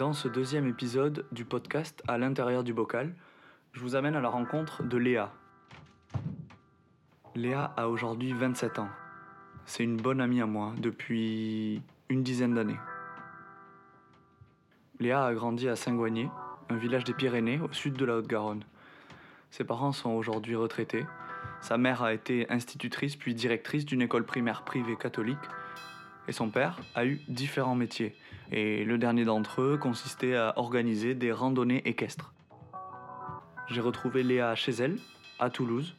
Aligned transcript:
Dans 0.00 0.14
ce 0.14 0.28
deuxième 0.28 0.66
épisode 0.66 1.26
du 1.30 1.44
podcast 1.44 2.02
À 2.08 2.16
l'intérieur 2.16 2.64
du 2.64 2.72
bocal, 2.72 3.14
je 3.72 3.80
vous 3.80 3.96
amène 3.96 4.16
à 4.16 4.22
la 4.22 4.30
rencontre 4.30 4.82
de 4.82 4.96
Léa. 4.96 5.30
Léa 7.34 7.74
a 7.76 7.86
aujourd'hui 7.86 8.32
27 8.32 8.78
ans. 8.78 8.88
C'est 9.66 9.82
une 9.82 9.98
bonne 9.98 10.22
amie 10.22 10.40
à 10.40 10.46
moi 10.46 10.72
depuis 10.78 11.82
une 12.08 12.22
dizaine 12.22 12.54
d'années. 12.54 12.80
Léa 15.00 15.22
a 15.22 15.34
grandi 15.34 15.68
à 15.68 15.76
Saint-Goigné, 15.76 16.30
un 16.70 16.76
village 16.76 17.04
des 17.04 17.12
Pyrénées 17.12 17.60
au 17.60 17.70
sud 17.70 17.92
de 17.92 18.06
la 18.06 18.16
Haute-Garonne. 18.16 18.64
Ses 19.50 19.64
parents 19.64 19.92
sont 19.92 20.12
aujourd'hui 20.12 20.56
retraités. 20.56 21.04
Sa 21.60 21.76
mère 21.76 22.02
a 22.02 22.14
été 22.14 22.50
institutrice 22.50 23.16
puis 23.16 23.34
directrice 23.34 23.84
d'une 23.84 24.00
école 24.00 24.24
primaire 24.24 24.62
privée 24.62 24.96
catholique. 24.96 25.36
Et 26.28 26.32
son 26.32 26.48
père 26.48 26.78
a 26.94 27.04
eu 27.04 27.20
différents 27.28 27.74
métiers. 27.74 28.14
Et 28.52 28.84
le 28.84 28.98
dernier 28.98 29.24
d'entre 29.24 29.62
eux 29.62 29.78
consistait 29.78 30.36
à 30.36 30.54
organiser 30.56 31.14
des 31.14 31.32
randonnées 31.32 31.82
équestres. 31.88 32.32
J'ai 33.68 33.80
retrouvé 33.80 34.22
Léa 34.22 34.54
chez 34.54 34.72
elle, 34.72 34.98
à 35.38 35.50
Toulouse, 35.50 35.96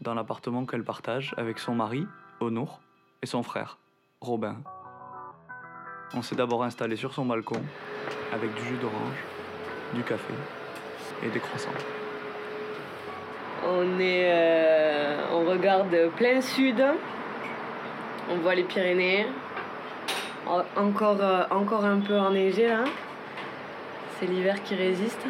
dans 0.00 0.14
l'appartement 0.14 0.64
qu'elle 0.64 0.84
partage 0.84 1.34
avec 1.36 1.58
son 1.58 1.74
mari, 1.74 2.06
Honour, 2.40 2.80
et 3.22 3.26
son 3.26 3.42
frère, 3.42 3.78
Robin. 4.20 4.56
On 6.14 6.22
s'est 6.22 6.36
d'abord 6.36 6.64
installé 6.64 6.96
sur 6.96 7.12
son 7.12 7.26
balcon 7.26 7.62
avec 8.32 8.54
du 8.54 8.62
jus 8.62 8.78
d'orange, 8.80 9.24
du 9.94 10.02
café 10.02 10.32
et 11.22 11.28
des 11.28 11.38
croissants. 11.38 11.70
On 13.66 14.00
est, 14.00 14.30
euh, 14.32 15.26
on 15.32 15.50
regarde 15.50 15.94
plein 16.16 16.40
sud. 16.40 16.82
On 18.30 18.36
voit 18.38 18.54
les 18.54 18.64
Pyrénées. 18.64 19.26
En- 20.50 20.64
Encore, 20.86 21.18
euh, 21.20 21.42
encore 21.50 21.84
un 21.84 22.00
peu 22.00 22.18
enneigé 22.18 22.68
là. 22.68 22.84
C'est 24.18 24.26
l'hiver 24.26 24.62
qui 24.64 24.74
résiste. 24.74 25.24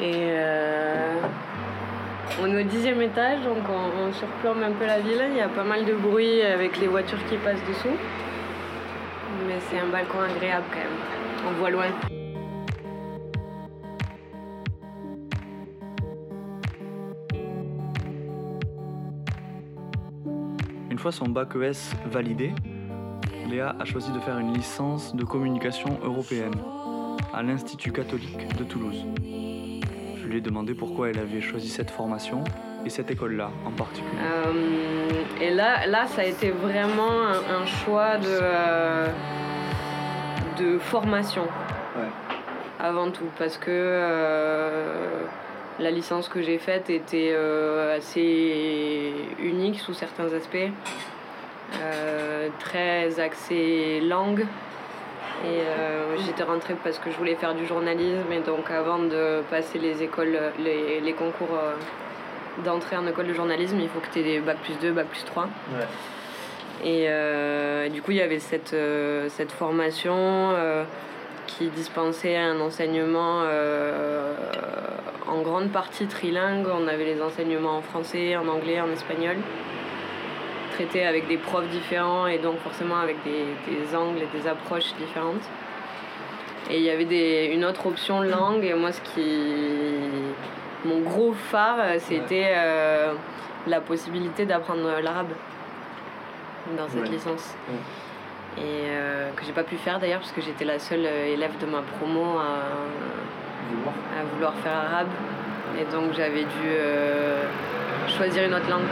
Et 0.00 0.12
euh, 0.30 1.20
on 2.40 2.46
est 2.46 2.60
au 2.60 2.66
dixième 2.66 3.02
étage, 3.02 3.42
donc 3.42 3.58
on, 3.68 4.08
on 4.08 4.12
surplombe 4.12 4.62
un 4.62 4.72
peu 4.72 4.86
la 4.86 5.00
ville. 5.00 5.22
Il 5.30 5.36
y 5.36 5.40
a 5.40 5.48
pas 5.48 5.64
mal 5.64 5.84
de 5.84 5.94
bruit 5.94 6.40
avec 6.42 6.78
les 6.78 6.86
voitures 6.86 7.22
qui 7.28 7.36
passent 7.38 7.64
dessous. 7.68 7.96
Mais 9.46 9.56
c'est 9.68 9.78
un 9.78 9.88
balcon 9.88 10.20
agréable 10.20 10.64
quand 10.70 10.78
même. 10.78 11.48
On 11.48 11.52
voit 11.58 11.70
loin. 11.70 11.86
Une 20.90 20.98
fois 20.98 21.12
son 21.12 21.28
bac 21.28 21.54
ES 21.56 21.94
validé, 22.10 22.52
Léa 23.48 23.74
a 23.80 23.84
choisi 23.84 24.10
de 24.12 24.18
faire 24.20 24.38
une 24.38 24.52
licence 24.52 25.14
de 25.14 25.24
communication 25.24 25.98
européenne 26.02 26.54
à 27.32 27.42
l'Institut 27.42 27.92
catholique 27.92 28.56
de 28.56 28.64
Toulouse. 28.64 29.04
Je 29.24 30.26
lui 30.26 30.38
ai 30.38 30.40
demandé 30.40 30.74
pourquoi 30.74 31.08
elle 31.10 31.18
avait 31.18 31.40
choisi 31.40 31.68
cette 31.68 31.90
formation 31.90 32.44
et 32.84 32.90
cette 32.90 33.10
école-là 33.10 33.50
en 33.64 33.70
particulier. 33.70 34.18
Euh, 34.22 35.12
et 35.40 35.50
là, 35.50 35.86
là, 35.86 36.06
ça 36.06 36.22
a 36.22 36.24
été 36.24 36.50
vraiment 36.50 37.10
un, 37.10 37.62
un 37.62 37.66
choix 37.66 38.18
de, 38.18 38.26
euh, 38.28 39.08
de 40.58 40.78
formation 40.78 41.42
Ouais. 41.96 42.08
avant 42.78 43.10
tout, 43.10 43.24
parce 43.38 43.56
que 43.58 43.70
euh, 43.70 45.22
la 45.80 45.90
licence 45.90 46.28
que 46.28 46.42
j'ai 46.42 46.58
faite 46.58 46.90
était 46.90 47.34
assez 47.96 49.12
unique 49.42 49.80
sous 49.80 49.94
certains 49.94 50.32
aspects, 50.32 50.70
euh, 51.80 52.48
très 52.58 53.20
axée 53.20 54.00
langue. 54.00 54.46
Et 55.44 55.60
euh, 55.60 56.16
j'étais 56.26 56.42
rentrée 56.42 56.74
parce 56.82 56.98
que 56.98 57.10
je 57.12 57.16
voulais 57.16 57.36
faire 57.36 57.54
du 57.54 57.64
journalisme 57.64 58.32
et 58.32 58.40
donc 58.40 58.70
avant 58.70 58.98
de 58.98 59.42
passer 59.50 59.78
les 59.78 60.02
écoles, 60.02 60.36
les, 60.58 61.00
les 61.00 61.12
concours 61.12 61.52
euh, 61.52 61.74
d'entrée 62.64 62.96
en 62.96 63.06
école 63.06 63.28
de 63.28 63.34
journalisme, 63.34 63.78
il 63.78 63.88
faut 63.88 64.00
que 64.00 64.12
tu 64.12 64.18
aies 64.18 64.24
des 64.24 64.40
bac 64.40 64.56
plus 64.64 64.76
2, 64.80 64.90
bac 64.90 65.06
plus 65.06 65.24
3. 65.24 65.48
Et 66.84 67.06
euh, 67.08 67.88
du 67.88 68.02
coup, 68.02 68.10
il 68.10 68.16
y 68.16 68.22
avait 68.22 68.40
cette, 68.40 68.74
cette 69.28 69.52
formation 69.52 70.54
qui 71.46 71.68
dispensait 71.68 72.36
un 72.36 72.60
enseignement 72.60 73.44
en 75.28 75.42
grande 75.42 75.70
partie 75.70 76.06
trilingue. 76.06 76.66
On 76.68 76.88
avait 76.88 77.04
les 77.04 77.22
enseignements 77.22 77.78
en 77.78 77.82
français, 77.82 78.36
en 78.36 78.48
anglais, 78.48 78.80
en 78.80 78.90
espagnol, 78.90 79.36
avec 81.06 81.26
des 81.28 81.36
profs 81.36 81.68
différents 81.68 82.26
et 82.26 82.38
donc 82.38 82.58
forcément 82.60 82.96
avec 82.98 83.16
des, 83.24 83.44
des 83.70 83.96
angles 83.96 84.20
et 84.22 84.38
des 84.38 84.46
approches 84.48 84.94
différentes. 84.98 85.42
Et 86.70 86.76
il 86.76 86.82
y 86.82 86.90
avait 86.90 87.04
des, 87.06 87.50
une 87.54 87.64
autre 87.64 87.86
option 87.86 88.20
langue, 88.20 88.64
et 88.64 88.74
moi, 88.74 88.92
ce 88.92 89.00
qui. 89.00 89.54
Mon 90.84 91.00
gros 91.00 91.32
phare, 91.32 91.98
c'était 91.98 92.52
euh, 92.54 93.12
la 93.66 93.80
possibilité 93.80 94.44
d'apprendre 94.44 95.00
l'arabe 95.02 95.32
dans 96.76 96.86
cette 96.88 97.02
Ouais. 97.02 97.08
licence. 97.08 97.54
Ouais. 97.68 98.62
Et 98.62 98.84
euh, 98.90 99.30
que 99.34 99.44
j'ai 99.44 99.52
pas 99.52 99.62
pu 99.62 99.76
faire 99.76 99.98
d'ailleurs, 99.98 100.20
parce 100.20 100.32
que 100.32 100.40
j'étais 100.42 100.64
la 100.64 100.78
seule 100.78 101.06
euh, 101.06 101.32
élève 101.32 101.56
de 101.58 101.66
ma 101.66 101.80
promo 101.82 102.38
à, 102.38 104.20
à 104.20 104.24
vouloir 104.34 104.52
faire 104.62 104.72
arabe. 104.72 105.08
Et 105.80 105.84
donc 105.92 106.12
j'avais 106.14 106.42
dû 106.42 106.66
euh, 106.66 107.44
choisir 108.08 108.44
une 108.44 108.54
autre 108.54 108.68
langue. 108.68 108.82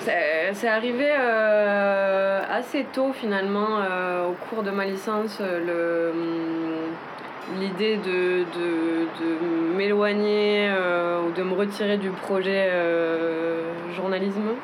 C'est 0.00 0.68
arrivé 0.68 1.08
euh, 1.10 2.40
assez 2.48 2.84
tôt 2.92 3.12
finalement 3.12 3.80
euh, 3.80 4.28
au 4.28 4.32
cours 4.32 4.62
de 4.62 4.70
ma 4.70 4.84
licence 4.86 5.38
euh, 5.40 6.10
hum, 6.12 7.58
l'idée 7.60 7.96
de, 7.98 8.44
m'éloigner 9.76 10.70
ou 11.26 11.32
de 11.32 11.42
me 11.42 11.54
retirer 11.54 11.98
du 11.98 12.10
projet 12.10 12.70
journalisme. 13.94 14.54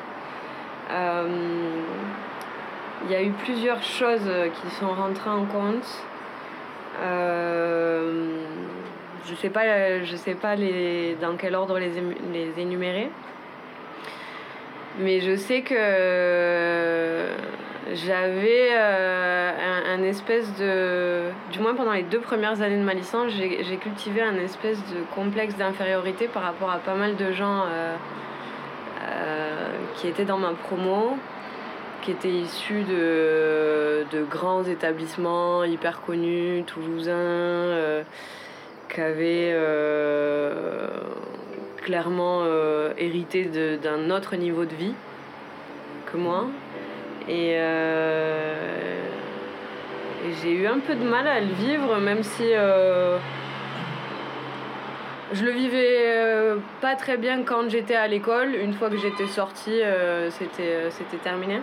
Il 3.05 3.11
y 3.11 3.15
a 3.15 3.21
eu 3.21 3.31
plusieurs 3.31 3.83
choses 3.83 4.29
qui 4.61 4.69
sont 4.75 4.89
rentrées 4.89 5.29
en 5.29 5.45
compte. 5.45 6.03
Je 9.25 9.35
sais 9.35 9.49
pas, 9.49 10.03
je 10.03 10.15
sais 10.15 10.35
pas 10.35 10.55
les, 10.55 11.15
dans 11.21 11.35
quel 11.37 11.55
ordre 11.55 11.79
les 11.79 12.59
énumérer. 12.59 13.09
Mais 14.99 15.21
je 15.21 15.35
sais 15.35 15.61
que 15.61 15.75
j'avais 17.93 18.69
euh, 18.71 19.51
un, 19.95 20.03
espèce 20.03 20.53
de. 20.57 21.29
Du 21.51 21.59
moins 21.59 21.75
pendant 21.75 21.93
les 21.93 22.03
deux 22.03 22.19
premières 22.19 22.61
années 22.61 22.77
de 22.77 22.83
ma 22.83 22.93
licence, 22.93 23.31
j'ai 23.31 23.77
cultivé 23.77 24.21
un 24.21 24.35
espèce 24.37 24.77
de 24.77 25.03
complexe 25.15 25.55
d'infériorité 25.55 26.27
par 26.27 26.43
rapport 26.43 26.69
à 26.69 26.77
pas 26.77 26.95
mal 26.95 27.15
de 27.15 27.31
gens 27.31 27.61
euh, 27.61 27.95
euh, 29.01 29.69
qui 29.95 30.07
étaient 30.07 30.25
dans 30.25 30.37
ma 30.37 30.53
promo, 30.53 31.17
qui 32.01 32.11
étaient 32.11 32.29
issus 32.29 32.83
de, 32.83 34.05
de 34.11 34.23
grands 34.23 34.63
établissements 34.63 35.63
hyper 35.63 36.01
connus, 36.01 36.63
toulousains, 36.65 37.11
euh, 37.13 38.03
qui 38.93 39.01
avaient 39.01 39.51
euh, 39.53 40.87
clairement 41.83 42.39
euh, 42.43 42.93
hérité 42.97 43.49
d'un 43.77 44.09
autre 44.09 44.35
niveau 44.35 44.65
de 44.65 44.73
vie 44.73 44.93
que 46.05 46.17
moi. 46.17 46.45
Et, 47.27 47.55
euh, 47.57 49.03
et 50.25 50.33
j'ai 50.41 50.53
eu 50.53 50.67
un 50.67 50.79
peu 50.79 50.95
de 50.95 51.03
mal 51.03 51.27
à 51.27 51.39
le 51.39 51.53
vivre, 51.53 51.97
même 51.99 52.23
si 52.23 52.45
euh, 52.45 53.17
je 55.33 55.43
le 55.43 55.51
vivais 55.51 56.55
pas 56.81 56.95
très 56.95 57.17
bien 57.17 57.43
quand 57.43 57.69
j'étais 57.69 57.95
à 57.95 58.07
l'école. 58.07 58.55
Une 58.55 58.73
fois 58.73 58.89
que 58.89 58.97
j'étais 58.97 59.27
sortie, 59.27 59.81
c'était 60.29 60.89
c'était 60.89 61.17
terminé. 61.17 61.61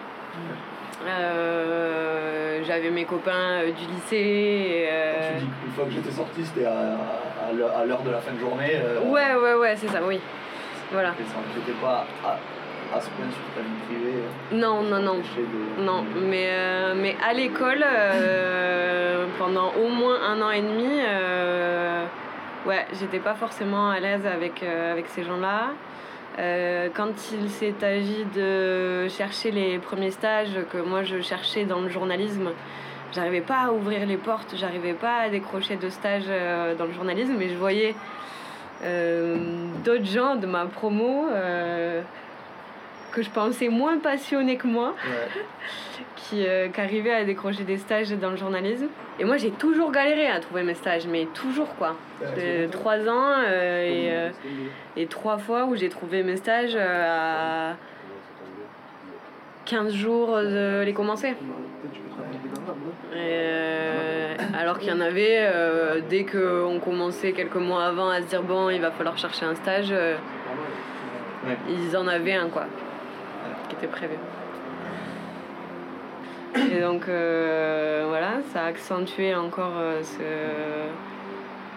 J'avais 2.66 2.90
mes 2.90 3.04
copains 3.04 3.62
du 3.64 3.86
lycée. 3.94 4.16
et, 4.16 4.88
Tu 5.38 5.44
dis 5.44 5.50
qu'une 5.62 5.72
fois 5.72 5.84
que 5.84 5.90
j'étais 5.92 6.10
sorti, 6.10 6.44
c'était 6.44 6.66
à, 6.66 6.96
à 7.50 7.84
l'heure- 7.84 8.02
de 8.02 8.10
la 8.10 8.18
fin 8.20 8.32
de 8.32 8.38
journée. 8.38 8.72
euh, 8.74 9.00
Ouais, 9.10 9.34
ouais, 9.34 9.54
ouais, 9.54 9.76
c'est 9.76 9.88
ça, 9.88 10.00
oui. 10.06 10.20
Voilà. 10.92 11.10
et 11.10 11.22
ça 11.24 11.36
pas 11.80 12.04
à, 12.24 12.96
à 12.96 13.00
ce 13.00 13.08
point 13.10 13.26
sur 13.30 13.54
ta 13.54 13.60
vie 13.60 13.76
privée. 13.86 14.22
Non, 14.52 14.82
non, 14.82 14.98
non. 15.00 15.12
empêché 15.18 15.42
de- 15.78 15.82
Non, 15.84 16.04
mais, 16.28 16.46
euh, 16.48 16.94
mais 16.96 17.16
à 17.24 17.32
l'école, 17.32 17.84
euh, 17.84 19.26
pendant 19.38 19.72
au 19.74 19.88
moins 19.88 20.16
un 20.28 20.40
an 20.42 20.50
et 20.50 20.60
demi, 20.62 20.88
euh, 21.00 22.04
ouais, 22.66 22.86
j'étais 22.98 23.18
pas 23.20 23.34
forcément 23.34 23.90
à 23.90 24.00
l'aise 24.00 24.26
avec, 24.26 24.62
euh, 24.62 24.92
avec 24.92 25.06
ces 25.08 25.22
gens-là. 25.22 25.68
Euh, 26.38 26.88
quand 26.94 27.10
il 27.32 27.50
s'est 27.50 27.74
agi 27.82 28.24
de 28.34 29.08
chercher 29.08 29.50
les 29.50 29.78
premiers 29.78 30.10
stages 30.12 30.56
que 30.72 30.78
moi 30.78 31.02
je 31.02 31.20
cherchais 31.20 31.64
dans 31.64 31.80
le 31.80 31.88
journalisme, 31.88 32.50
j'arrivais 33.12 33.40
pas 33.40 33.66
à 33.66 33.72
ouvrir 33.72 34.06
les 34.06 34.16
portes, 34.16 34.54
j'arrivais 34.56 34.94
pas 34.94 35.16
à 35.18 35.28
décrocher 35.28 35.76
de 35.76 35.88
stage 35.88 36.24
euh, 36.28 36.74
dans 36.74 36.86
le 36.86 36.92
journalisme, 36.92 37.34
mais 37.38 37.48
je 37.48 37.56
voyais 37.56 37.94
euh, 38.84 39.36
d'autres 39.84 40.06
gens 40.06 40.36
de 40.36 40.46
ma 40.46 40.66
promo 40.66 41.28
euh, 41.30 42.02
que 43.12 43.22
je 43.22 43.30
pensais 43.30 43.68
moins 43.68 43.98
passionnés 43.98 44.56
que 44.56 44.66
moi, 44.66 44.94
qui, 46.16 46.46
euh, 46.46 46.68
qui 46.68 46.80
arrivaient 46.80 47.12
à 47.12 47.24
décrocher 47.24 47.64
des 47.64 47.76
stages 47.76 48.10
dans 48.10 48.30
le 48.30 48.36
journalisme. 48.36 48.86
Et 49.18 49.24
moi, 49.24 49.36
j'ai 49.36 49.50
toujours 49.50 49.90
galéré 49.90 50.28
à 50.28 50.38
trouver 50.40 50.62
mes 50.62 50.74
stages, 50.74 51.06
mais 51.06 51.26
toujours 51.34 51.74
quoi. 51.76 51.96
Trois 52.70 53.08
ans 53.08 53.32
euh, 53.48 53.82
et, 53.84 54.12
euh, 54.12 54.30
et 54.96 55.06
trois 55.06 55.38
fois 55.38 55.64
où 55.64 55.74
j'ai 55.74 55.88
trouvé 55.88 56.22
mes 56.22 56.36
stages 56.36 56.76
à 56.76 57.74
15 59.70 59.92
jours 59.92 60.36
de 60.36 60.82
les 60.82 60.92
commencer. 60.92 61.32
Euh, 63.14 64.34
alors 64.58 64.80
qu'il 64.80 64.88
y 64.88 64.92
en 64.92 65.00
avait, 65.00 65.38
euh, 65.42 66.00
dès 66.08 66.24
qu'on 66.24 66.80
commençait 66.80 67.30
quelques 67.30 67.54
mois 67.54 67.84
avant 67.84 68.08
à 68.08 68.20
se 68.20 68.26
dire 68.26 68.42
bon, 68.42 68.68
il 68.70 68.80
va 68.80 68.90
falloir 68.90 69.16
chercher 69.16 69.46
un 69.46 69.54
stage, 69.54 69.90
euh, 69.92 70.16
ils 71.68 71.96
en 71.96 72.08
avaient 72.08 72.34
un 72.34 72.48
quoi, 72.48 72.64
qui 73.68 73.76
était 73.76 73.86
prévu. 73.86 74.14
Et 76.56 76.80
donc 76.80 77.08
euh, 77.08 78.06
voilà, 78.08 78.42
ça 78.52 78.64
a 78.64 78.66
accentué 78.66 79.36
encore 79.36 79.80
ce, 80.02 80.24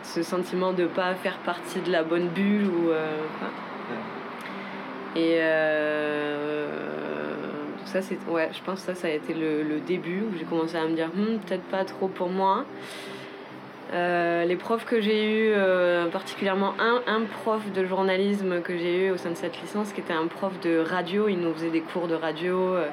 ce 0.02 0.24
sentiment 0.24 0.74
de 0.74 0.86
pas 0.86 1.14
faire 1.14 1.38
partie 1.46 1.80
de 1.82 1.92
la 1.92 2.02
bonne 2.02 2.30
bulle 2.30 2.66
ou 2.66 2.88
quoi. 3.38 3.50
Et 5.16 5.40
euh, 7.84 7.88
ça, 7.88 8.02
c'est, 8.02 8.18
ouais, 8.30 8.50
je 8.54 8.62
pense 8.64 8.82
que 8.82 8.94
ça, 8.94 8.96
ça 8.96 9.08
a 9.08 9.12
été 9.12 9.34
le, 9.34 9.64
le 9.64 9.80
début 9.80 10.22
où 10.22 10.38
j'ai 10.38 10.46
commencé 10.46 10.76
à 10.78 10.86
me 10.86 10.96
dire, 10.96 11.10
Hmm, 11.16 11.38
peut-être 11.46 11.64
pas 11.64 11.84
trop 11.86 12.08
pour 12.08 12.30
moi. 12.30 12.66
Euh, 13.94 14.46
les 14.46 14.56
profs 14.56 14.86
que 14.86 15.02
j'ai 15.02 15.24
eu, 15.26 15.52
euh, 15.56 16.08
particulièrement 16.08 16.74
un, 16.80 17.02
un 17.06 17.22
prof 17.44 17.62
de 17.74 17.86
journalisme 17.86 18.62
que 18.62 18.76
j'ai 18.76 19.06
eu 19.08 19.12
au 19.12 19.18
sein 19.18 19.30
de 19.30 19.36
cette 19.36 19.62
licence, 19.62 19.92
qui 19.94 20.02
était 20.02 20.14
un 20.14 20.26
prof 20.26 20.52
de 20.62 20.80
radio, 20.80 21.28
il 21.28 21.38
nous 21.40 21.54
faisait 21.54 21.70
des 21.70 21.82
cours 21.82 22.08
de 22.08 22.16
radio. 22.16 22.58
euh. 22.76 22.88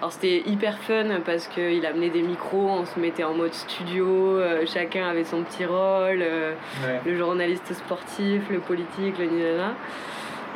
Alors 0.00 0.12
c'était 0.12 0.42
hyper 0.46 0.78
fun 0.78 1.06
parce 1.24 1.46
qu'il 1.48 1.84
amenait 1.86 2.10
des 2.10 2.20
micros, 2.22 2.68
on 2.68 2.84
se 2.84 3.00
mettait 3.00 3.24
en 3.24 3.32
mode 3.32 3.54
studio, 3.54 4.06
euh, 4.36 4.64
chacun 4.66 5.08
avait 5.08 5.24
son 5.24 5.42
petit 5.42 5.64
rôle, 5.64 6.22
le 7.06 7.16
journaliste 7.16 7.72
sportif, 7.72 8.42
le 8.50 8.58
politique, 8.58 9.18
le 9.18 9.24
nidana. 9.26 9.74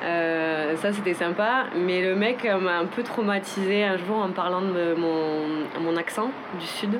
Euh, 0.02 0.76
ça 0.76 0.92
c'était 0.92 1.14
sympa, 1.14 1.66
mais 1.74 2.00
le 2.02 2.14
mec 2.14 2.44
euh, 2.44 2.58
m'a 2.58 2.78
un 2.78 2.86
peu 2.86 3.02
traumatisé 3.02 3.84
un 3.84 3.96
jour 3.96 4.16
en 4.18 4.30
parlant 4.30 4.62
de 4.62 4.94
mon, 4.96 5.80
mon 5.80 5.96
accent 5.96 6.30
du 6.58 6.66
sud. 6.66 6.98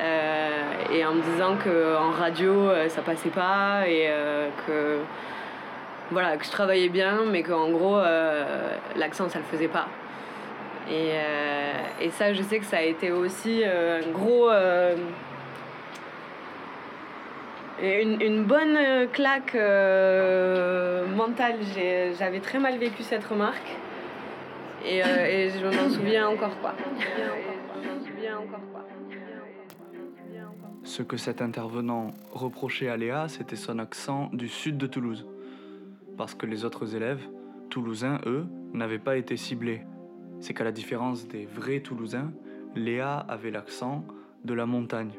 Euh, 0.00 0.92
et 0.92 1.04
en 1.04 1.14
me 1.14 1.22
disant 1.22 1.56
que 1.56 1.96
en 1.96 2.10
radio 2.10 2.70
ça 2.88 3.02
passait 3.02 3.30
pas 3.30 3.88
et 3.88 4.08
que 4.64 4.98
voilà 6.12 6.36
que 6.36 6.44
je 6.44 6.52
travaillais 6.52 6.88
bien 6.88 7.22
mais 7.28 7.42
qu'en 7.42 7.68
gros 7.70 7.98
l'accent 8.94 9.28
ça 9.28 9.40
le 9.40 9.44
faisait 9.44 9.66
pas 9.66 9.88
et, 10.88 11.14
et 12.00 12.10
ça 12.10 12.32
je 12.32 12.40
sais 12.44 12.60
que 12.60 12.64
ça 12.64 12.76
a 12.76 12.82
été 12.82 13.10
aussi 13.10 13.64
un 13.64 14.08
gros 14.12 14.48
une, 17.82 18.44
bonne 18.44 18.76
euh, 18.76 19.06
claque 19.06 19.54
euh, 19.54 21.06
mentale 21.06 21.56
j'avais 22.18 22.40
très 22.40 22.58
mal 22.58 22.78
vécu 22.78 23.02
cette 23.02 23.24
remarque 23.24 23.76
et, 24.84 25.02
euh, 25.02 25.26
et 25.26 25.50
je 25.50 25.64
m'en 25.66 25.88
souviens 25.90 26.28
encore 26.28 26.58
quoi 26.60 26.74
Ce 30.84 31.02
que 31.02 31.16
cet 31.16 31.42
intervenant 31.42 32.12
reprochait 32.32 32.88
à 32.88 32.96
Léa, 32.96 33.28
c'était 33.28 33.56
son 33.56 33.78
accent 33.78 34.30
du 34.32 34.48
sud 34.48 34.78
de 34.78 34.86
Toulouse. 34.86 35.28
Parce 36.16 36.34
que 36.34 36.46
les 36.46 36.64
autres 36.64 36.96
élèves, 36.96 37.20
toulousains, 37.68 38.20
eux, 38.26 38.46
n'avaient 38.72 38.98
pas 38.98 39.16
été 39.16 39.36
ciblés. 39.36 39.82
C'est 40.40 40.54
qu'à 40.54 40.64
la 40.64 40.72
différence 40.72 41.28
des 41.28 41.46
vrais 41.46 41.80
Toulousains, 41.80 42.32
Léa 42.74 43.18
avait 43.28 43.50
l'accent 43.50 44.04
de 44.44 44.54
la 44.54 44.66
montagne, 44.66 45.12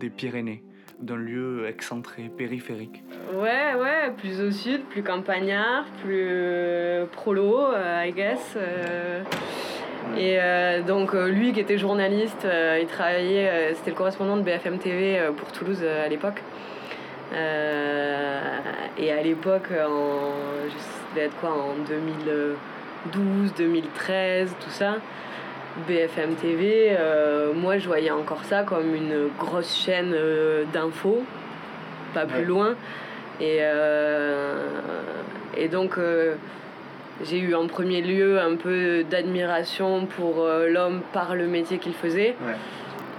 des 0.00 0.10
Pyrénées, 0.10 0.64
d'un 1.02 1.16
lieu 1.16 1.66
excentré, 1.66 2.30
périphérique. 2.36 3.02
Ouais, 3.34 3.74
ouais, 3.78 4.12
plus 4.16 4.40
au 4.40 4.50
sud, 4.50 4.82
plus 4.84 5.02
campagnard, 5.02 5.84
plus 6.02 6.26
euh, 6.30 7.06
prolo, 7.10 7.58
euh, 7.74 8.04
I 8.06 8.12
guess. 8.12 8.54
euh. 8.56 9.22
et 10.16 10.38
euh, 10.40 10.82
donc, 10.82 11.12
lui 11.12 11.52
qui 11.52 11.60
était 11.60 11.78
journaliste, 11.78 12.44
euh, 12.44 12.78
il 12.80 12.86
travaillait, 12.86 13.48
euh, 13.48 13.74
c'était 13.74 13.90
le 13.90 13.96
correspondant 13.96 14.36
de 14.36 14.42
BFM 14.42 14.78
TV 14.78 15.20
pour 15.36 15.50
Toulouse 15.52 15.82
à 15.84 16.08
l'époque. 16.08 16.40
Et 18.98 19.10
à 19.10 19.22
l'époque, 19.22 19.68
en, 19.70 20.32
je 20.68 20.78
sais, 21.18 21.24
être 21.24 21.36
quoi, 21.40 21.50
en 21.50 21.74
2012, 21.88 23.54
2013, 23.56 24.54
tout 24.60 24.70
ça. 24.70 24.96
BFM 25.88 26.34
TV, 26.34 26.88
euh, 26.98 27.52
moi 27.54 27.78
je 27.78 27.86
voyais 27.86 28.10
encore 28.10 28.44
ça 28.44 28.62
comme 28.62 28.94
une 28.94 29.28
grosse 29.38 29.74
chaîne 29.74 30.12
euh, 30.14 30.64
d'infos, 30.72 31.22
pas 32.14 32.26
plus 32.26 32.40
Ouais. 32.40 32.44
loin. 32.44 32.74
Et, 33.40 33.58
euh, 33.60 34.54
et 35.56 35.68
donc 35.68 35.98
j'ai 37.24 37.38
eu 37.38 37.54
en 37.54 37.66
premier 37.66 38.02
lieu 38.02 38.38
un 38.38 38.56
peu 38.56 39.02
d'admiration 39.04 40.06
pour 40.06 40.46
l'homme 40.68 41.00
par 41.12 41.34
le 41.34 41.46
métier 41.46 41.78
qu'il 41.78 41.94
faisait. 41.94 42.36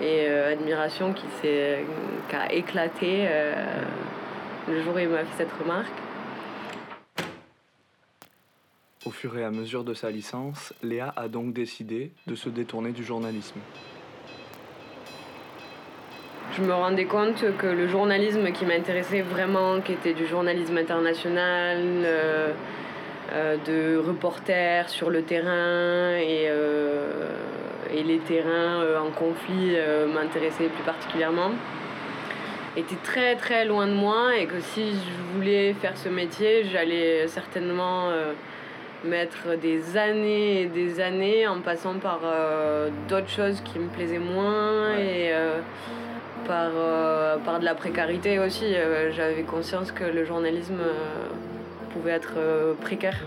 Et 0.02 0.28
admiration 0.30 1.14
qui, 1.14 1.26
qui 1.42 2.36
a 2.36 2.52
éclaté 2.54 3.28
le 4.70 4.82
jour 4.82 4.96
où 4.96 5.00
il 5.00 5.10
m'a 5.10 5.20
fait 5.20 5.38
cette 5.44 5.54
remarque. 5.62 5.92
Au 9.06 9.12
fur 9.12 9.38
et 9.38 9.44
à 9.44 9.52
mesure 9.52 9.84
de 9.84 9.94
sa 9.94 10.10
licence, 10.10 10.74
Léa 10.82 11.14
a 11.18 11.28
donc 11.28 11.54
décidé 11.54 12.12
de 12.26 12.36
se 12.36 12.48
détourner 12.48 12.92
du 12.92 13.04
journalisme. 13.04 13.60
je 16.56 16.62
me 16.62 16.74
rendais 16.74 17.06
compte 17.06 17.44
que 17.58 17.68
le 17.68 17.88
journalisme 17.88 18.52
qui 18.52 18.66
m'intéressait 18.66 19.22
vraiment, 19.22 19.82
qui 19.82 19.94
était 19.94 20.14
du 20.14 20.28
journalisme 20.28 20.78
international, 20.78 21.80
euh, 21.80 22.52
euh, 23.32 23.58
de 23.66 23.98
reporters 23.98 24.88
sur 24.90 25.10
le 25.10 25.24
terrain 25.24 26.16
et, 26.16 26.46
euh, 26.48 27.32
et 27.92 28.04
les 28.04 28.20
terrains 28.20 28.84
en 29.02 29.10
conflit 29.12 29.76
m'intéressaient 30.14 30.70
plus 30.70 30.84
particulièrement, 30.84 31.52
était 32.78 33.02
très 33.04 33.36
très 33.36 33.66
loin 33.66 33.88
de 33.88 33.94
moi 33.94 34.38
et 34.38 34.46
que 34.46 34.60
si 34.60 34.92
je 34.92 35.36
voulais 35.36 35.74
faire 35.74 35.98
ce 35.98 36.10
métier, 36.10 36.66
j'allais 36.66 37.28
certainement 37.28 38.12
mettre 39.04 39.58
des 39.62 39.98
années 39.98 40.62
et 40.62 40.66
des 40.66 41.00
années 41.00 41.48
en 41.48 41.60
passant 41.60 41.96
par 41.96 42.22
euh, 42.24 42.90
d'autres 43.10 43.30
choses 43.30 43.62
qui 43.62 43.80
me 43.80 43.88
plaisaient 43.88 44.20
moins 44.20 44.98
et 44.98 45.34
euh, 45.34 45.60
par, 46.48 46.72
euh, 46.76 47.38
par 47.38 47.60
de 47.60 47.66
la 47.66 47.76
précarité 47.76 48.40
aussi. 48.40 48.74
J'avais 49.16 49.44
conscience 49.44 49.92
que 49.92 50.04
le 50.04 50.26
journalisme 50.26 50.80
pouvait 51.92 52.12
être 52.12 52.34
précaire. 52.82 53.20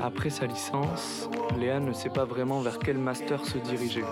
Après 0.00 0.30
sa 0.30 0.46
licence, 0.46 1.28
Léa 1.58 1.78
ne 1.80 1.92
sait 1.92 2.10
pas 2.10 2.24
vraiment 2.24 2.60
vers 2.60 2.78
quel 2.78 2.98
master 2.98 3.44
se 3.44 3.58
diriger. 3.58 4.02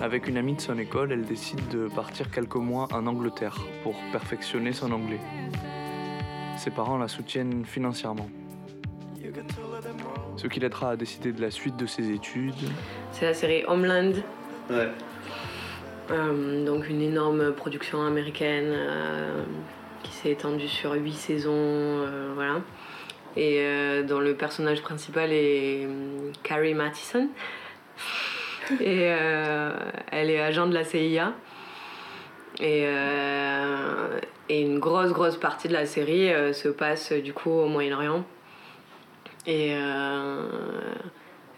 Avec 0.00 0.26
une 0.28 0.36
amie 0.36 0.54
de 0.54 0.60
son 0.60 0.78
école, 0.78 1.12
elle 1.12 1.24
décide 1.24 1.68
de 1.68 1.88
partir 1.88 2.30
quelques 2.30 2.56
mois 2.56 2.88
en 2.92 3.06
Angleterre 3.06 3.58
pour 3.82 3.94
perfectionner 4.10 4.72
son 4.72 4.90
anglais. 4.92 5.20
Ses 6.58 6.70
parents 6.70 6.98
la 6.98 7.08
soutiennent 7.08 7.64
financièrement. 7.64 8.28
Ce 10.36 10.46
qui 10.46 10.60
l'aidera 10.60 10.90
à 10.90 10.96
décider 10.96 11.32
de 11.32 11.40
la 11.40 11.50
suite 11.50 11.76
de 11.76 11.86
ses 11.86 12.10
études. 12.10 12.54
C'est 13.12 13.26
la 13.26 13.34
série 13.34 13.64
Homeland, 13.66 14.12
Ouais. 14.70 14.88
Euh, 16.12 16.64
donc 16.64 16.88
une 16.88 17.00
énorme 17.00 17.52
production 17.52 18.04
américaine 18.04 18.72
euh, 18.72 19.44
qui 20.02 20.12
s'est 20.12 20.30
étendue 20.30 20.68
sur 20.68 20.92
huit 20.92 21.14
saisons, 21.14 21.52
euh, 21.54 22.32
voilà. 22.34 22.60
Et 23.34 23.64
dont 24.02 24.20
le 24.20 24.34
personnage 24.34 24.82
principal 24.82 25.32
est 25.32 25.88
Carrie 26.42 26.74
Mathison. 26.74 27.28
Et 28.78 29.04
elle 29.04 30.28
est 30.28 30.38
agent 30.38 30.66
de 30.66 30.74
la 30.74 30.84
CIA. 30.84 31.32
Et, 32.60 32.84
et 34.50 34.60
une 34.60 34.78
grosse, 34.78 35.12
grosse 35.12 35.38
partie 35.38 35.68
de 35.68 35.72
la 35.72 35.86
série 35.86 36.28
se 36.52 36.68
passe 36.68 37.14
du 37.14 37.32
coup 37.32 37.48
au 37.48 37.68
Moyen-Orient. 37.68 38.22
Et, 39.46 39.74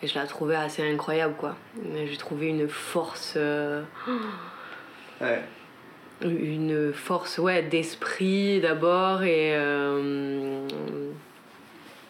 et, 0.04 0.06
je 0.06 0.18
la 0.18 0.26
trouvais 0.26 0.56
assez 0.56 0.82
incroyable, 0.82 1.34
quoi. 1.38 1.56
J'ai 1.94 2.16
trouvé 2.16 2.48
une 2.48 2.68
force. 2.68 3.36
Ouais 5.20 5.42
une 6.22 6.92
force 6.92 7.38
ouais, 7.38 7.62
d'esprit 7.62 8.60
d'abord 8.60 9.22
et 9.22 9.54
euh, 9.54 10.66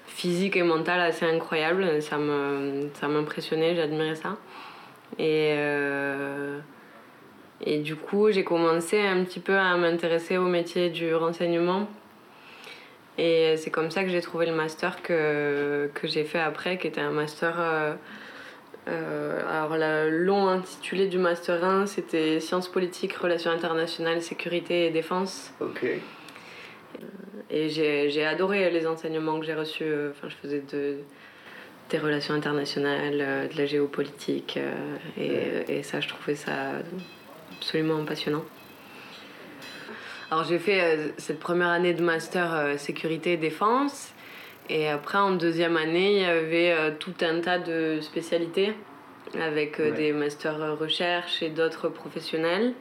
physique 0.06 0.56
et 0.56 0.62
mentale 0.62 1.00
assez 1.00 1.26
incroyable. 1.26 2.00
Ça 2.02 2.18
m'impressionnait, 3.08 3.74
j'admirais 3.74 4.14
ça. 4.14 4.36
Et, 5.18 5.54
euh, 5.56 6.58
et 7.64 7.78
du 7.78 7.96
coup, 7.96 8.30
j'ai 8.30 8.44
commencé 8.44 9.00
un 9.00 9.24
petit 9.24 9.40
peu 9.40 9.56
à 9.56 9.76
m'intéresser 9.76 10.36
au 10.38 10.46
métier 10.46 10.90
du 10.90 11.14
renseignement. 11.14 11.88
Et 13.16 13.56
c'est 13.56 13.70
comme 13.70 13.90
ça 13.90 14.02
que 14.02 14.10
j'ai 14.10 14.20
trouvé 14.20 14.46
le 14.46 14.54
master 14.54 15.02
que, 15.02 15.88
que 15.94 16.08
j'ai 16.08 16.24
fait 16.24 16.40
après, 16.40 16.78
qui 16.78 16.88
était 16.88 17.00
un 17.00 17.12
master 17.12 17.54
euh, 17.58 17.94
euh, 18.88 19.40
alors, 19.48 19.76
le 19.76 20.10
long 20.10 20.48
intitulé 20.48 21.06
du 21.06 21.18
Master 21.18 21.64
1, 21.64 21.86
c'était 21.86 22.40
Sciences 22.40 22.68
politiques, 22.68 23.14
relations 23.14 23.50
internationales, 23.50 24.20
sécurité 24.22 24.86
et 24.86 24.90
défense. 24.90 25.52
Ok. 25.60 25.86
Et 27.50 27.68
j'ai 27.68 28.24
adoré 28.24 28.70
les 28.70 28.86
enseignements 28.86 29.38
que 29.38 29.46
j'ai 29.46 29.54
reçus. 29.54 29.84
Enfin, 30.10 30.28
je 30.28 30.34
faisais 30.36 30.62
de, 30.72 30.98
des 31.90 31.98
relations 31.98 32.34
internationales, 32.34 33.20
euh, 33.20 33.48
de 33.48 33.56
la 33.56 33.66
géopolitique. 33.66 34.58
Euh, 34.58 34.96
et, 35.16 35.78
et, 35.78 35.82
ça, 35.82 36.00
je 36.00 36.08
trouvais 36.08 36.34
ça 36.34 36.72
absolument 37.56 38.04
passionnant. 38.04 38.44
Alors, 40.30 40.44
j'ai 40.44 40.58
fait 40.58 41.12
cette 41.18 41.38
première 41.38 41.68
année 41.68 41.94
de 41.94 42.02
Master 42.02 42.78
sécurité 42.78 43.32
et 43.32 43.36
défense. 43.36 44.14
Et 44.70 44.88
après, 44.88 45.18
en 45.18 45.32
deuxième 45.32 45.76
année, 45.76 46.16
il 46.16 46.22
y 46.22 46.24
avait 46.24 46.72
euh, 46.72 46.90
tout 46.98 47.14
un 47.20 47.40
tas 47.40 47.58
de 47.58 47.98
spécialités 48.00 48.72
avec 49.38 49.78
euh, 49.78 49.90
des 49.90 50.12
masters 50.12 50.78
recherche 50.78 51.42
et 51.42 51.50
d'autres 51.50 51.88
professionnels. 51.88 52.72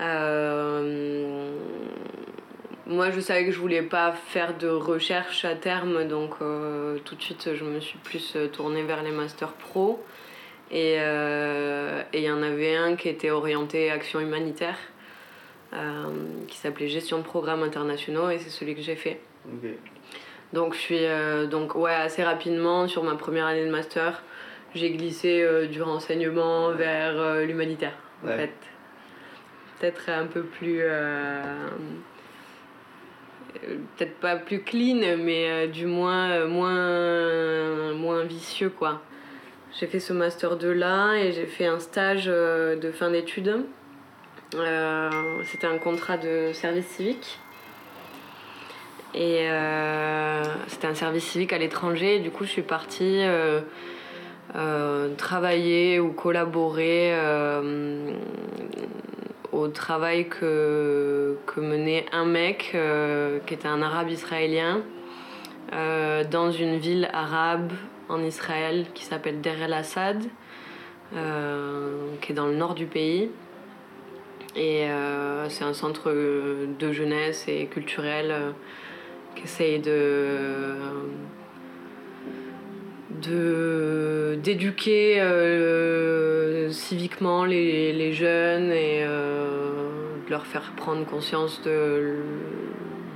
Euh, 0.00 1.50
moi, 2.86 3.10
je 3.10 3.20
savais 3.20 3.44
que 3.44 3.50
je 3.50 3.58
voulais 3.58 3.82
pas 3.82 4.12
faire 4.12 4.56
de 4.56 4.68
recherche 4.68 5.44
à 5.44 5.54
terme, 5.54 6.06
donc 6.06 6.38
tout 6.38 7.14
de 7.16 7.20
suite, 7.22 7.50
je 7.54 7.64
me 7.64 7.80
suis 7.80 7.98
plus 7.98 8.36
tournée 8.52 8.84
vers 8.84 9.02
les 9.02 9.10
masters 9.10 9.54
pro. 9.54 10.04
Et 10.70 10.94
il 10.94 12.20
y 12.20 12.30
en 12.30 12.42
avait 12.42 12.76
un 12.76 12.94
qui 12.94 13.08
était 13.08 13.30
orienté 13.30 13.90
action 13.90 14.20
humanitaire, 14.20 14.78
qui 16.48 16.56
s'appelait 16.56 16.88
gestion 16.88 17.18
de 17.18 17.22
programmes 17.22 17.62
internationaux, 17.62 18.30
et 18.30 18.38
c'est 18.38 18.50
celui 18.50 18.74
que 18.74 18.80
j'ai 18.80 18.96
fait. 18.96 19.20
Donc 20.52 20.74
je 20.74 20.78
suis 20.78 21.04
euh, 21.04 21.46
donc 21.46 21.74
ouais 21.74 21.94
assez 21.94 22.22
rapidement 22.22 22.86
sur 22.86 23.02
ma 23.02 23.14
première 23.16 23.46
année 23.46 23.64
de 23.64 23.70
master, 23.70 24.22
j'ai 24.74 24.90
glissé 24.90 25.42
euh, 25.42 25.66
du 25.66 25.82
renseignement 25.82 26.70
vers 26.70 27.18
euh, 27.18 27.44
l'humanitaire 27.44 27.94
en 28.24 28.28
fait. 28.28 28.52
Peut-être 29.78 30.08
un 30.08 30.26
peu 30.26 30.42
plus 30.42 30.80
peut-être 33.96 34.14
pas 34.20 34.36
plus 34.36 34.62
clean 34.62 35.16
mais 35.18 35.68
du 35.68 35.84
moins 35.84 36.46
moins 36.46 37.92
moins 37.92 38.24
vicieux 38.24 38.70
quoi. 38.70 39.02
J'ai 39.78 39.86
fait 39.86 40.00
ce 40.00 40.14
master 40.14 40.56
2 40.56 40.72
là 40.72 41.14
et 41.16 41.32
j'ai 41.32 41.44
fait 41.44 41.66
un 41.66 41.80
stage 41.80 42.24
de 42.24 42.90
fin 42.92 43.10
d'études. 43.10 43.66
C'était 44.52 45.66
un 45.66 45.78
contrat 45.78 46.16
de 46.16 46.52
service 46.52 46.86
civique. 46.86 47.38
Et 49.16 49.48
euh, 49.48 50.42
c'était 50.68 50.86
un 50.86 50.94
service 50.94 51.24
civique 51.24 51.54
à 51.54 51.58
l'étranger. 51.58 52.18
Du 52.18 52.30
coup, 52.30 52.44
je 52.44 52.50
suis 52.50 52.62
partie 52.62 53.22
euh, 53.24 53.62
euh, 54.54 55.14
travailler 55.16 55.98
ou 56.00 56.12
collaborer 56.12 57.14
au 59.52 59.68
travail 59.68 60.28
que, 60.28 61.38
que, 61.46 61.60
menait 61.60 62.04
un 62.12 62.26
mec 62.26 62.76
qui 63.46 63.54
était 63.54 63.68
un 63.68 63.80
arabe 63.80 64.10
israélien 64.10 64.82
dans 65.72 66.50
une 66.50 66.76
ville 66.76 67.08
arabe 67.14 67.72
en 68.10 68.22
Israël 68.22 68.86
qui 68.92 69.04
s'appelle 69.04 69.40
Der 69.40 69.62
El 69.62 69.72
Assad, 69.72 70.22
qui 72.20 72.32
est 72.32 72.34
dans 72.34 72.46
le 72.46 72.54
nord 72.54 72.74
du 72.74 72.84
pays. 72.84 73.30
Et 74.56 74.86
c'est 75.48 75.64
un 75.64 75.74
centre 75.74 76.10
de 76.10 76.92
jeunesse 76.92 77.44
et 77.46 77.66
culturel 77.66 78.34
qui 79.34 79.44
essaye 79.44 79.80
de 79.80 80.76
d'éduquer 84.42 85.20
euh, 85.20 86.70
civiquement 86.70 87.44
les, 87.44 87.92
les, 87.92 88.12
jeunes 88.12 88.70
et 88.70 89.04
euh, 89.04 90.16
de 90.24 90.30
leur 90.30 90.46
faire 90.46 90.72
prendre 90.76 91.04
conscience 91.06 91.60
de, 91.62 92.16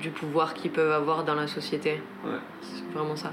du 0.01 0.11
pouvoir 0.11 0.55
qu'ils 0.55 0.71
peuvent 0.71 0.93
avoir 0.93 1.25
dans 1.25 1.35
la 1.35 1.47
société. 1.47 2.01
C'est 2.63 2.99
vraiment 2.99 3.17
ça. 3.17 3.33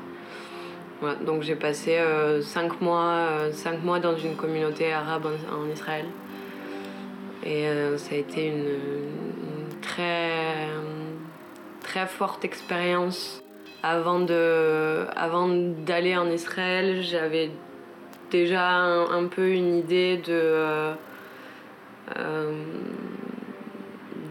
donc 1.25 1.43
j'ai 1.43 1.55
passé 1.55 1.99
5 2.41 2.71
euh, 2.71 2.75
mois, 2.81 3.29
cinq 3.51 3.83
mois 3.83 3.99
dans 3.99 4.17
une 4.17 4.35
communauté 4.35 4.91
arabe 4.91 5.27
en, 5.51 5.71
Israël. 5.71 6.05
Et 7.49 7.65
ça 7.97 8.15
a 8.15 8.17
été 8.17 8.47
une, 8.47 9.79
très 9.81 10.67
très 11.81 12.05
forte 12.07 12.43
expérience. 12.43 13.41
Avant, 13.83 14.25
avant 15.15 15.47
d'aller 15.47 16.17
en 16.17 16.29
Israël, 16.29 17.01
j'avais 17.01 17.49
déjà 18.29 18.69
un, 18.69 19.25
peu 19.25 19.49
une 19.49 19.77
idée 19.77 20.17
de, 20.17 20.23
euh, 20.29 20.93
euh, 22.17 22.63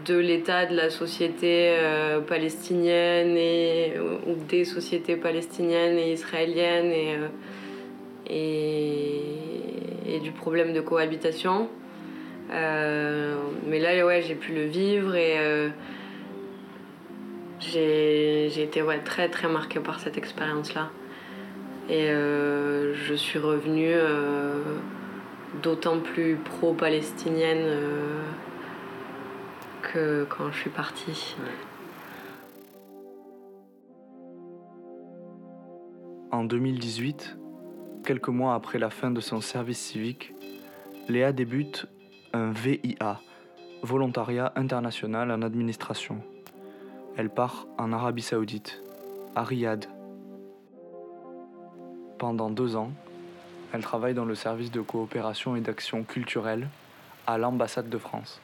de 0.05 0.17
l'état 0.17 0.65
de 0.65 0.75
la 0.75 0.89
société 0.89 1.75
euh, 1.77 2.19
palestinienne 2.19 3.35
et, 3.37 3.93
ou 4.27 4.35
des 4.47 4.65
sociétés 4.65 5.15
palestiniennes 5.15 5.97
et 5.97 6.13
israéliennes 6.13 6.91
et, 6.91 7.17
et, 8.29 10.15
et, 10.15 10.19
du 10.19 10.31
problème 10.31 10.73
de 10.73 10.81
cohabitation. 10.81 11.69
Mais 12.49 13.79
là, 13.79 14.05
ouais, 14.05 14.21
j'ai 14.21 14.35
pu 14.35 14.53
le 14.53 14.65
vivre 14.65 15.15
et 15.15 15.71
j'ai 17.59 18.63
été 18.63 18.81
ouais, 18.81 18.99
très 18.99 19.29
très 19.29 19.47
marquée 19.47 19.79
par 19.79 19.99
cette 19.99 20.17
expérience-là. 20.17 20.89
Et 21.89 22.09
euh, 22.09 22.93
je 22.93 23.13
suis 23.13 23.39
revenue 23.39 23.93
euh, 23.93 24.61
d'autant 25.63 25.99
plus 25.99 26.35
pro-palestinienne 26.35 27.63
euh, 27.63 28.23
que 29.81 30.25
quand 30.25 30.51
je 30.51 30.59
suis 30.59 30.69
partie. 30.69 31.35
En 36.31 36.43
2018, 36.43 37.37
quelques 38.03 38.27
mois 38.27 38.53
après 38.53 38.79
la 38.79 38.89
fin 38.89 39.09
de 39.09 39.21
son 39.21 39.39
service 39.39 39.79
civique, 39.79 40.33
Léa 41.07 41.31
débute 41.31 41.87
un 42.37 42.51
VIA, 42.51 43.19
Volontariat 43.83 44.53
international 44.55 45.31
en 45.31 45.41
administration 45.41 46.21
elle 47.17 47.31
part 47.31 47.65
en 47.79 47.91
Arabie 47.93 48.21
Saoudite, 48.21 48.79
à 49.35 49.43
Riyad. 49.43 49.87
Pendant 52.19 52.51
deux 52.51 52.75
ans, 52.75 52.91
elle 53.73 53.81
travaille 53.81 54.13
dans 54.13 54.23
le 54.23 54.35
service 54.35 54.71
de 54.71 54.81
coopération 54.81 55.55
et 55.55 55.61
d'action 55.61 56.03
culturelle 56.03 56.67
à 57.25 57.39
l'ambassade 57.39 57.89
de 57.89 57.97
France. 57.97 58.39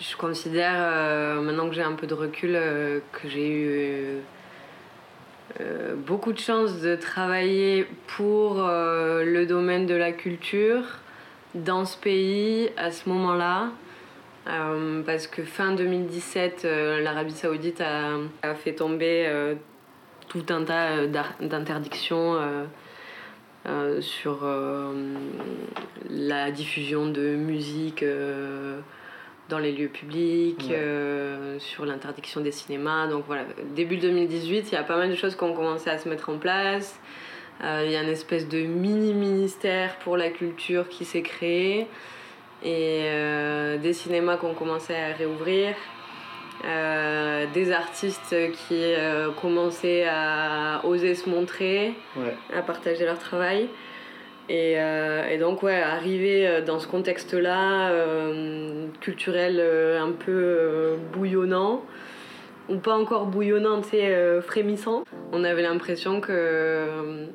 Je 0.00 0.16
considère, 0.16 0.74
euh, 0.74 1.42
maintenant 1.42 1.68
que 1.68 1.74
j'ai 1.74 1.82
un 1.82 1.92
peu 1.92 2.06
de 2.06 2.14
recul, 2.14 2.54
euh, 2.54 3.00
que 3.12 3.28
j'ai 3.28 3.50
eu 3.50 4.22
euh, 5.60 5.94
beaucoup 5.94 6.32
de 6.32 6.38
chance 6.38 6.80
de 6.80 6.96
travailler 6.96 7.86
pour 8.06 8.56
le 8.56 9.44
domaine 9.44 9.86
de 9.86 9.94
la 9.94 10.12
culture 10.12 10.82
dans 11.54 11.84
ce 11.84 11.96
pays 11.96 12.70
à 12.76 12.90
ce 12.90 13.08
moment-là 13.08 13.70
euh, 14.46 15.02
parce 15.04 15.26
que 15.26 15.42
fin 15.42 15.74
2017, 15.74 16.64
euh, 16.64 17.00
l'Arabie 17.00 17.32
Saoudite 17.32 17.80
a, 17.80 18.54
fait 18.54 18.74
tomber 18.74 19.24
euh, 19.26 19.54
tout 20.28 20.44
un 20.50 20.64
tas 20.64 21.06
d'interdictions 21.40 22.38
sur 24.00 24.46
la 26.10 26.50
diffusion 26.50 27.06
de 27.06 27.34
musique 27.36 28.04
dans 29.48 29.58
les 29.58 29.72
lieux 29.72 29.88
publics, 29.88 30.72
sur 31.58 31.84
l'interdiction 31.84 32.40
des 32.40 32.52
cinémas. 32.52 33.06
Donc 33.06 33.24
voilà, 33.26 33.44
début 33.74 33.96
2018, 33.96 34.68
il 34.70 34.74
y 34.74 34.78
a 34.78 34.82
pas 34.82 34.96
mal 34.96 35.10
de 35.10 35.14
choses 35.14 35.36
qui 35.36 35.44
ont 35.44 35.54
commencé 35.54 35.90
à 35.90 35.98
se 35.98 36.08
mettre 36.08 36.30
en 36.30 36.38
place. 36.38 36.98
Il 37.62 37.90
y 37.90 37.96
a 37.96 38.02
une 38.02 38.08
espèce 38.08 38.48
de 38.48 38.58
mini-ministère 38.58 39.96
pour 39.98 40.16
la 40.16 40.30
culture 40.30 40.88
qui 40.88 41.04
s'est 41.04 41.22
créé. 41.22 41.86
Et 42.66 43.02
des 43.82 43.92
cinémas 43.92 44.38
qui 44.38 44.46
ont 44.46 44.54
commencé 44.54 44.94
à 44.94 45.12
réouvrir, 45.12 45.74
des 46.62 47.72
artistes 47.72 48.34
qui 48.52 48.94
commençaient 49.42 50.06
à 50.08 50.80
oser 50.84 51.14
se 51.14 51.28
montrer, 51.28 51.92
à 52.56 52.62
partager 52.62 53.04
leur 53.04 53.18
travail. 53.18 53.68
Et, 54.48 54.74
et, 54.74 55.38
donc, 55.38 55.62
ouais, 55.62 55.80
arriver 55.80 56.62
dans 56.66 56.78
ce 56.78 56.86
contexte-là, 56.86 57.90
culturel 59.00 59.60
un 59.98 60.12
peu 60.12 60.96
bouillonnant, 61.12 61.82
ou 62.68 62.76
pas 62.76 62.94
encore 62.94 63.26
bouillonnant, 63.26 63.80
tu 63.80 63.90
sais, 63.90 64.40
frémissant, 64.42 65.04
on 65.32 65.44
avait 65.44 65.62
l'impression 65.62 66.20
que 66.20 67.26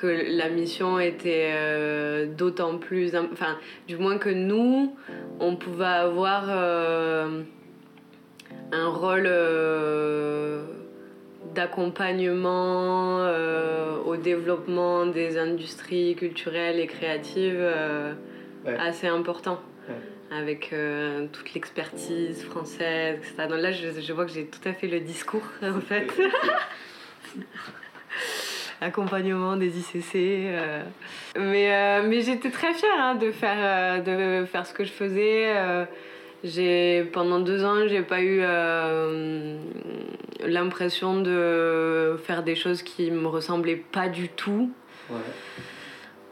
que 0.00 0.06
la 0.36 0.48
mission 0.48 0.98
était 0.98 1.50
euh, 1.52 2.26
d'autant 2.26 2.78
plus. 2.78 3.14
Enfin, 3.16 3.56
du 3.86 3.96
moins 3.96 4.18
que 4.18 4.28
nous, 4.28 4.94
on 5.40 5.56
pouvait 5.56 5.84
avoir 5.84 6.44
euh, 6.48 7.42
un 8.72 8.88
rôle 8.88 9.26
euh, 9.26 10.62
d'accompagnement 11.54 13.26
développement 14.18 15.06
des 15.06 15.38
industries 15.38 16.14
culturelles 16.16 16.78
et 16.80 16.86
créatives 16.86 17.64
assez 18.66 19.06
important. 19.06 19.60
Avec 20.30 20.74
toute 21.32 21.54
l'expertise 21.54 22.42
française, 22.42 23.16
etc. 23.16 23.48
Donc 23.48 23.60
là, 23.60 23.72
je, 23.72 24.00
je 24.00 24.12
vois 24.12 24.26
que 24.26 24.32
j'ai 24.32 24.44
tout 24.44 24.68
à 24.68 24.74
fait 24.74 24.86
le 24.86 25.00
discours, 25.00 25.48
en 25.62 25.80
fait. 25.80 26.06
accompagnement 28.80 29.56
des 29.56 29.78
ICC. 29.78 30.14
Euh. 30.14 30.82
Mais, 31.36 31.72
euh, 31.72 32.02
mais 32.06 32.22
j'étais 32.22 32.50
très 32.50 32.72
fière 32.74 32.98
hein, 32.98 33.14
de, 33.14 33.30
faire, 33.30 33.56
euh, 33.58 34.40
de 34.42 34.46
faire 34.46 34.66
ce 34.66 34.72
que 34.72 34.84
je 34.84 34.92
faisais. 34.92 35.54
J'ai, 36.44 37.04
pendant 37.12 37.40
deux 37.40 37.64
ans, 37.64 37.86
j'ai 37.88 38.02
pas 38.02 38.20
eu 38.22 38.42
l'impression 40.46 41.20
de 41.20 42.16
faire 42.24 42.42
des 42.42 42.54
choses 42.54 42.82
qui 42.82 43.10
me 43.10 43.26
ressemblaient 43.26 43.82
pas 43.90 44.08
du 44.08 44.28
tout. 44.28 44.70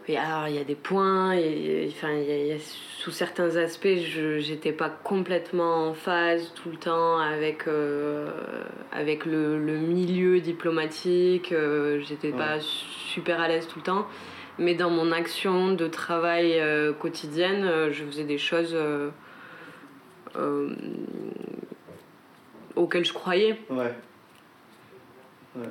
Et 0.08 0.16
alors, 0.16 0.46
il 0.46 0.54
y 0.54 0.58
a 0.58 0.64
des 0.64 0.76
points, 0.76 1.32
et, 1.32 1.88
enfin, 1.90 2.12
il 2.12 2.46
y 2.46 2.52
a, 2.52 2.58
sous 2.58 3.10
certains 3.10 3.56
aspects, 3.56 3.88
je 3.88 4.50
n'étais 4.50 4.70
pas 4.70 4.88
complètement 4.88 5.88
en 5.88 5.94
phase 5.94 6.52
tout 6.54 6.70
le 6.70 6.76
temps 6.76 7.18
avec, 7.18 7.66
euh, 7.66 8.28
avec 8.92 9.24
le, 9.26 9.58
le, 9.58 9.76
milieu 9.78 10.38
diplomatique, 10.38 11.50
euh, 11.50 12.00
j'étais 12.06 12.30
pas 12.30 12.60
super 12.60 13.40
à 13.40 13.48
l'aise 13.48 13.66
tout 13.66 13.80
le 13.80 13.84
temps. 13.84 14.06
Mais 14.58 14.74
dans 14.74 14.90
mon 14.90 15.10
action 15.10 15.72
de 15.72 15.86
travail 15.88 16.60
euh, 16.60 16.92
quotidienne, 16.92 17.64
euh, 17.64 17.92
je 17.92 18.04
faisais 18.04 18.24
des 18.24 18.38
choses 18.38 18.76
auxquelles 22.76 23.04
je 23.04 23.12
croyais. 23.12 23.58
Ouais. 23.70 23.92
ouais. 25.56 25.68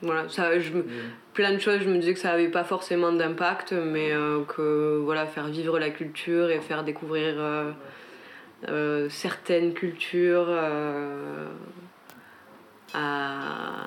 Voilà, 0.00 0.28
ça, 0.28 0.58
je, 0.60 0.70
plein 1.34 1.52
de 1.52 1.58
choses, 1.58 1.80
je 1.80 1.88
me 1.88 1.98
disais 1.98 2.14
que 2.14 2.20
ça 2.20 2.30
n'avait 2.30 2.48
pas 2.48 2.62
forcément 2.62 3.12
d'impact, 3.12 3.72
mais 3.72 4.12
euh, 4.12 4.44
que 4.44 5.00
voilà, 5.02 5.26
faire 5.26 5.48
vivre 5.48 5.78
la 5.78 5.90
culture 5.90 6.50
et 6.50 6.60
faire 6.60 6.84
découvrir 6.84 7.34
euh, 7.36 7.72
euh, 8.68 9.08
certaines 9.08 9.74
cultures 9.74 10.50
à, 12.94 13.86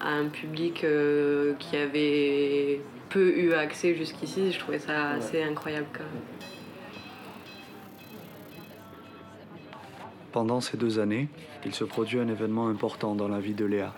à, 0.00 0.10
un 0.10 0.26
public 0.26 0.84
qui 1.58 1.76
avait 1.76 2.80
peu 3.08 3.30
eu 3.36 3.54
accès 3.54 3.94
jusqu'ici, 3.94 4.52
je 4.52 4.58
trouvais 4.58 4.78
ça 4.78 5.10
assez 5.10 5.42
incroyable 5.42 5.86
quand 5.92 6.04
même. 6.04 6.57
Pendant 10.32 10.60
ces 10.60 10.76
deux 10.76 10.98
années, 10.98 11.28
il 11.64 11.74
se 11.74 11.84
produit 11.84 12.20
un 12.20 12.28
événement 12.28 12.68
important 12.68 13.14
dans 13.14 13.28
la 13.28 13.40
vie 13.40 13.54
de 13.54 13.64
Léa. 13.64 13.94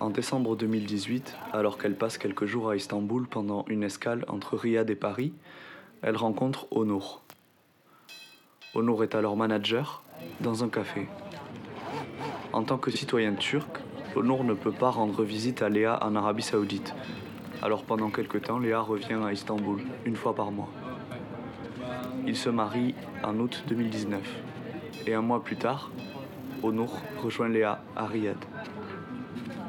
En 0.00 0.08
décembre 0.08 0.56
2018, 0.56 1.36
alors 1.52 1.76
qu'elle 1.76 1.96
passe 1.96 2.16
quelques 2.16 2.46
jours 2.46 2.70
à 2.70 2.76
Istanbul 2.76 3.26
pendant 3.28 3.66
une 3.68 3.82
escale 3.82 4.24
entre 4.26 4.56
Riyad 4.56 4.88
et 4.88 4.96
Paris, 4.96 5.34
elle 6.00 6.16
rencontre 6.16 6.66
Onur. 6.70 7.20
Onur 8.74 9.02
est 9.02 9.14
alors 9.14 9.36
manager 9.36 10.02
dans 10.40 10.64
un 10.64 10.70
café. 10.70 11.06
En 12.54 12.62
tant 12.62 12.78
que 12.78 12.90
citoyen 12.90 13.34
turc, 13.34 13.80
Onur 14.16 14.44
ne 14.44 14.54
peut 14.54 14.72
pas 14.72 14.90
rendre 14.90 15.22
visite 15.24 15.60
à 15.60 15.68
Léa 15.68 16.02
en 16.02 16.16
Arabie 16.16 16.42
Saoudite. 16.42 16.94
Alors 17.60 17.84
pendant 17.84 18.08
quelque 18.08 18.38
temps, 18.38 18.58
Léa 18.58 18.80
revient 18.80 19.20
à 19.22 19.30
Istanbul, 19.30 19.82
une 20.06 20.16
fois 20.16 20.34
par 20.34 20.50
mois. 20.50 20.70
Ils 22.26 22.36
se 22.36 22.48
marient 22.48 22.94
en 23.22 23.38
août 23.38 23.62
2019. 23.68 24.22
Et 25.06 25.14
un 25.14 25.20
mois 25.20 25.42
plus 25.42 25.56
tard, 25.56 25.90
Onur 26.62 26.92
rejoint 27.22 27.48
Léa 27.48 27.82
à 27.96 28.06
Riyad. 28.06 28.36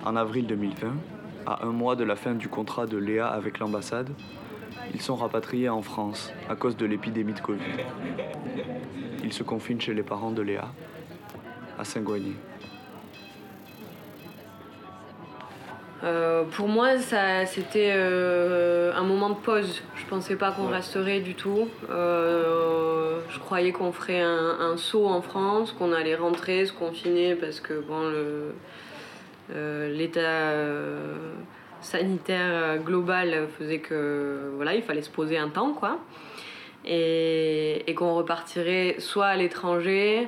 En 0.06 0.16
avril 0.16 0.46
2020, 0.46 0.94
à 1.48 1.66
un 1.66 1.72
mois 1.72 1.96
de 1.96 2.04
la 2.04 2.16
fin 2.16 2.36
du 2.36 2.48
contrat 2.48 2.86
de 2.86 2.98
Léa 2.98 3.28
avec 3.28 3.58
l'ambassade, 3.58 4.12
ils 4.94 5.02
sont 5.02 5.16
rapatriés 5.16 5.70
en 5.70 5.82
France 5.82 6.32
à 6.50 6.56
cause 6.56 6.78
de 6.78 6.86
l'épidémie 6.86 7.34
de 7.34 7.40
Covid. 7.40 7.64
Ils 9.24 9.34
se 9.34 9.42
confinent 9.42 9.82
chez 9.82 9.96
les 9.96 10.04
parents 10.04 10.32
de 10.32 10.44
Léa, 10.44 10.72
à 11.80 11.84
Saint-Goigny. 11.84 12.36
Euh, 16.04 16.44
pour 16.44 16.68
moi, 16.68 16.98
ça, 17.00 17.46
c'était 17.46 17.94
euh, 17.96 18.94
un 18.94 19.04
moment 19.04 19.30
de 19.30 19.36
pause. 19.36 19.82
Je 19.96 20.06
pensais 20.06 20.36
pas 20.36 20.52
qu'on 20.52 20.68
resterait 20.68 21.22
du 21.22 21.34
tout. 21.34 21.70
Euh, 21.90 23.20
je 23.30 23.40
croyais 23.40 23.72
qu'on 23.72 23.94
ferait 23.94 24.20
un, 24.20 24.58
un, 24.60 24.78
saut 24.78 25.08
en 25.08 25.22
France, 25.22 25.72
qu'on 25.72 25.94
allait 25.94 26.16
rentrer, 26.16 26.66
se 26.66 26.74
confiner 26.74 27.36
parce 27.36 27.62
que 27.62 27.80
bon, 27.80 28.10
le, 28.10 28.54
l'état 29.94 30.52
sanitaire 31.82 32.80
global 32.80 33.48
faisait 33.58 33.80
que 33.80 34.52
voilà, 34.56 34.76
il 34.76 34.82
fallait 34.82 35.02
se 35.02 35.10
poser 35.10 35.38
un 35.38 35.50
temps 35.50 35.74
quoi. 35.74 36.00
Et, 36.86 37.90
et 37.90 37.94
qu'on 37.94 38.16
repartirait 38.16 38.96
soit 39.00 39.28
à 39.28 39.36
l'étranger, 39.38 40.28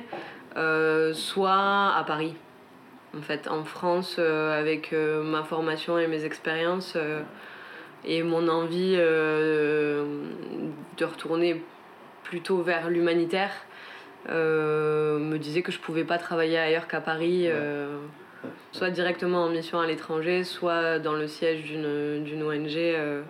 soit 1.12 1.94
à 1.96 2.04
Paris. 2.06 2.34
En 3.16 3.22
fait, 3.22 3.48
en 3.48 3.64
France, 3.64 4.18
avec 4.18 4.92
ma 4.92 5.42
formation 5.42 5.98
et 5.98 6.06
mes 6.06 6.24
expériences 6.24 6.96
et 8.04 8.22
mon 8.22 8.48
envie 8.48 8.96
de 8.96 10.04
retourner 11.00 11.62
plutôt 12.24 12.62
vers 12.62 12.90
l'humanitaire, 12.90 13.52
me 14.28 15.36
disait 15.38 15.62
que 15.62 15.72
je 15.72 15.78
pouvais 15.78 16.04
pas 16.04 16.18
travailler 16.18 16.58
ailleurs 16.58 16.88
qu'à 16.88 17.00
Paris 17.00 17.48
soit 18.72 18.90
directement 18.90 19.44
en 19.44 19.48
mission 19.48 19.80
à 19.80 19.86
l'étranger, 19.86 20.44
soit 20.44 20.98
dans 20.98 21.14
le 21.14 21.26
siège 21.26 21.62
d'une 21.64 22.42
ONG 22.42 22.76
euh, 22.76 23.22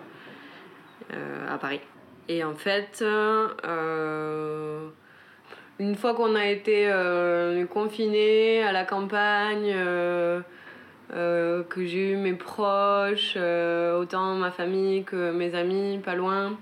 euh, 1.13 1.53
à 1.53 1.57
Paris. 1.57 1.81
Et 2.27 2.43
en 2.43 2.55
fait, 2.55 2.99
euh, 3.01 4.89
une 5.79 5.95
fois 5.95 6.13
qu'on 6.13 6.35
a 6.35 6.45
été 6.45 6.91
confiné 7.71 8.63
à 8.63 8.71
la 8.71 8.83
campagne, 8.83 9.75
que 11.09 11.85
j'ai 11.85 12.11
eu 12.11 12.15
mes 12.15 12.33
proches, 12.33 13.37
autant 13.37 14.35
ma 14.35 14.51
famille 14.51 15.03
que 15.03 15.31
mes 15.31 15.55
amis, 15.55 15.99
pas 16.03 16.15
loin, 16.15 16.57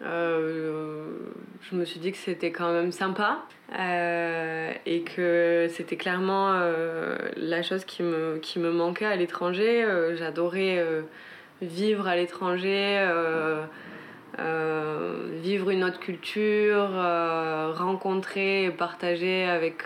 je 0.00 1.74
me 1.76 1.84
suis 1.84 2.00
dit 2.00 2.12
que 2.12 2.18
c'était 2.18 2.52
quand 2.52 2.72
même 2.72 2.92
sympa 2.92 3.44
euh, 3.78 4.72
et 4.86 5.02
que 5.02 5.66
c'était 5.70 5.96
clairement 5.96 6.52
euh, 6.52 7.16
la 7.36 7.62
chose 7.62 7.84
qui 7.84 8.02
me, 8.02 8.38
qui 8.38 8.58
me 8.58 8.70
manquait 8.70 9.04
à 9.04 9.16
l'étranger. 9.16 9.84
Euh, 9.84 10.16
j'adorais 10.16 10.84
vivre 11.60 12.06
à 12.06 12.16
l'étranger, 12.16 13.06
vivre 14.36 15.70
une 15.70 15.84
autre 15.84 16.00
culture, 16.00 16.90
rencontrer 17.76 18.64
et 18.64 18.70
partager 18.70 19.44
avec 19.44 19.84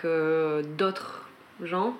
d'autres 0.77 1.27
gens. 1.61 1.95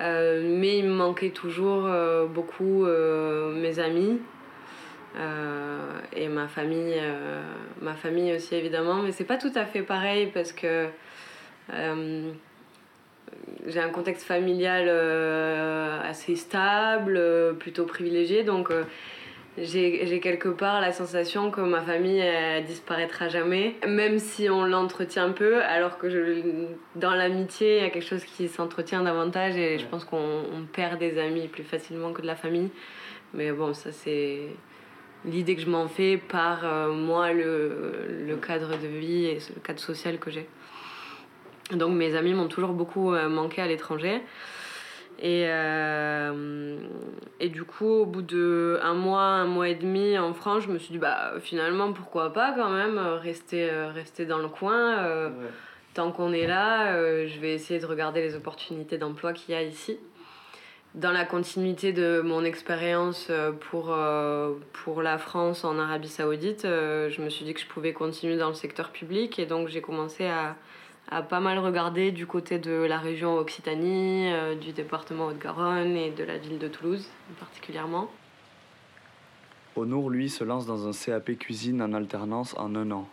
mais 0.00 0.78
il 0.78 0.86
me 0.86 0.94
manquait 0.94 1.30
toujours 1.30 1.88
beaucoup 2.28 2.86
mes 2.86 3.78
amis. 3.78 4.18
Euh, 5.16 5.98
et 6.12 6.28
ma 6.28 6.46
famille, 6.46 6.94
euh, 6.96 7.42
ma 7.80 7.94
famille 7.94 8.32
aussi 8.32 8.54
évidemment, 8.54 9.02
mais 9.02 9.10
c'est 9.10 9.24
pas 9.24 9.38
tout 9.38 9.50
à 9.56 9.64
fait 9.64 9.82
pareil 9.82 10.30
parce 10.32 10.52
que 10.52 10.86
euh, 11.74 12.30
j'ai 13.66 13.80
un 13.80 13.88
contexte 13.88 14.24
familial 14.24 14.88
assez 16.04 16.36
stable, 16.36 17.20
plutôt 17.58 17.86
privilégié, 17.86 18.44
donc 18.44 18.70
j'ai 19.58 20.20
quelque 20.20 20.48
part 20.48 20.80
la 20.80 20.92
sensation 20.92 21.50
que 21.50 21.60
ma 21.60 21.82
famille 21.82 22.18
elle 22.18 22.64
disparaîtra 22.64 23.28
jamais, 23.28 23.74
même 23.86 24.18
si 24.18 24.48
on 24.48 24.64
l'entretient 24.64 25.30
peu, 25.30 25.62
alors 25.62 25.98
que 25.98 26.08
je, 26.08 26.42
dans 26.94 27.14
l'amitié, 27.14 27.78
il 27.78 27.82
y 27.82 27.86
a 27.86 27.90
quelque 27.90 28.06
chose 28.06 28.24
qui 28.24 28.48
s'entretient 28.48 29.02
davantage 29.02 29.56
et 29.56 29.78
je 29.78 29.86
pense 29.86 30.04
qu'on 30.04 30.44
perd 30.72 30.98
des 30.98 31.18
amis 31.18 31.48
plus 31.48 31.64
facilement 31.64 32.12
que 32.12 32.22
de 32.22 32.26
la 32.26 32.36
famille. 32.36 32.70
Mais 33.34 33.50
bon, 33.52 33.74
ça 33.74 33.90
c'est 33.92 34.40
l'idée 35.24 35.56
que 35.56 35.62
je 35.62 35.68
m'en 35.68 35.88
fais 35.88 36.16
par 36.16 36.64
moi, 36.88 37.32
le, 37.32 38.24
le, 38.26 38.36
cadre 38.36 38.70
de 38.78 38.86
vie 38.86 39.26
et 39.26 39.38
le 39.54 39.60
cadre 39.60 39.80
social 39.80 40.18
que 40.18 40.30
j'ai. 40.30 40.46
Donc 41.72 41.92
mes 41.92 42.14
amis 42.14 42.34
m'ont 42.34 42.48
toujours 42.48 42.72
beaucoup 42.72 43.10
manqué 43.10 43.62
à 43.62 43.66
l'étranger. 43.66 44.22
Et, 45.20 45.44
euh, 45.48 46.78
et 47.40 47.50
du 47.50 47.64
coup, 47.64 47.86
au 47.86 48.06
bout 48.06 48.22
de 48.22 48.78
un 48.82 48.94
mois, 48.94 49.20
un 49.20 49.44
mois 49.44 49.68
et 49.68 49.74
demi 49.74 50.18
en 50.18 50.32
France, 50.32 50.64
je 50.64 50.70
me 50.70 50.78
suis 50.78 50.92
dit, 50.92 50.98
bah 50.98 51.34
finalement, 51.40 51.92
pourquoi 51.92 52.32
pas 52.32 52.52
quand 52.52 52.70
même 52.70 52.98
rester, 52.98 53.70
euh, 53.70 53.90
rester 53.90 54.24
dans 54.24 54.38
le 54.38 54.48
coin. 54.48 54.98
Euh, 55.00 55.28
tant 55.92 56.10
qu'on 56.10 56.32
est 56.32 56.46
là, 56.46 56.94
je 57.26 57.38
vais 57.40 57.52
essayer 57.52 57.80
de 57.80 57.86
regarder 57.86 58.22
les 58.22 58.34
opportunités 58.34 58.96
d'emploi 58.96 59.32
qu'il 59.34 59.54
y 59.54 59.58
a 59.58 59.62
ici. 59.62 59.98
Dans 60.94 61.12
la 61.12 61.24
continuité 61.24 61.92
de 61.92 62.20
mon 62.20 62.44
expérience 62.44 63.30
pour, 63.60 63.96
pour 64.72 65.02
la 65.02 65.18
France 65.18 65.64
en 65.64 65.78
Arabie 65.78 66.08
Saoudite, 66.08 66.62
je 66.62 67.20
me 67.20 67.28
suis 67.28 67.44
dit 67.44 67.54
que 67.54 67.60
je 67.60 67.66
pouvais 67.66 67.92
continuer 67.92 68.36
dans 68.36 68.48
le 68.48 68.54
secteur 68.54 68.90
public 68.90 69.40
et 69.40 69.46
donc 69.46 69.68
j'ai 69.68 69.80
commencé 69.80 70.26
à 70.26 70.54
a 71.10 71.22
pas 71.22 71.40
mal 71.40 71.58
regardé 71.58 72.12
du 72.12 72.26
côté 72.26 72.58
de 72.58 72.70
la 72.70 72.98
région 72.98 73.36
Occitanie, 73.36 74.32
euh, 74.32 74.54
du 74.54 74.72
département 74.72 75.26
Haute-Garonne 75.26 75.96
et 75.96 76.10
de 76.10 76.22
la 76.22 76.38
ville 76.38 76.58
de 76.58 76.68
Toulouse 76.68 77.06
particulièrement. 77.38 78.10
Honour, 79.76 80.10
lui, 80.10 80.28
se 80.28 80.44
lance 80.44 80.66
dans 80.66 80.88
un 80.88 80.92
CAP 80.92 81.36
cuisine 81.38 81.82
en 81.82 81.92
alternance 81.92 82.54
en 82.58 82.74
un 82.74 82.90
an. 82.90 83.08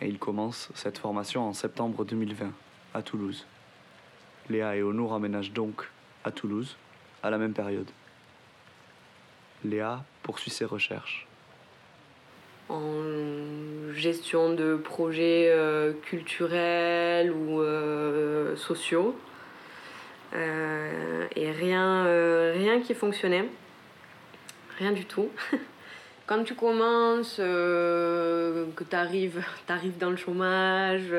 Et 0.00 0.08
il 0.08 0.18
commence 0.18 0.70
cette 0.74 0.98
formation 0.98 1.46
en 1.46 1.52
septembre 1.52 2.04
2020, 2.04 2.50
à 2.94 3.02
Toulouse. 3.02 3.46
Léa 4.48 4.76
et 4.76 4.82
Honour 4.82 5.12
emménagent 5.12 5.52
donc 5.52 5.88
à 6.24 6.32
Toulouse 6.32 6.76
à 7.22 7.30
la 7.30 7.38
même 7.38 7.52
période. 7.52 7.88
Léa 9.64 10.04
poursuit 10.24 10.50
ses 10.50 10.64
recherches 10.64 11.28
en 12.68 13.92
gestion 13.94 14.52
de 14.54 14.76
projets 14.76 15.48
euh, 15.50 15.92
culturels 16.02 17.30
ou 17.30 17.60
euh, 17.60 18.56
sociaux. 18.56 19.16
Euh, 20.34 21.26
et 21.36 21.50
rien, 21.50 22.04
rien 22.52 22.80
qui 22.80 22.94
fonctionnait. 22.94 23.44
Rien 24.78 24.92
du 24.92 25.04
tout. 25.04 25.28
Quand 26.26 26.44
tu 26.44 26.54
commences, 26.54 27.36
que 27.36 28.84
tu 28.88 28.96
arrives, 28.96 29.44
dans 30.00 30.10
le 30.10 30.16
chômage, 30.16 31.12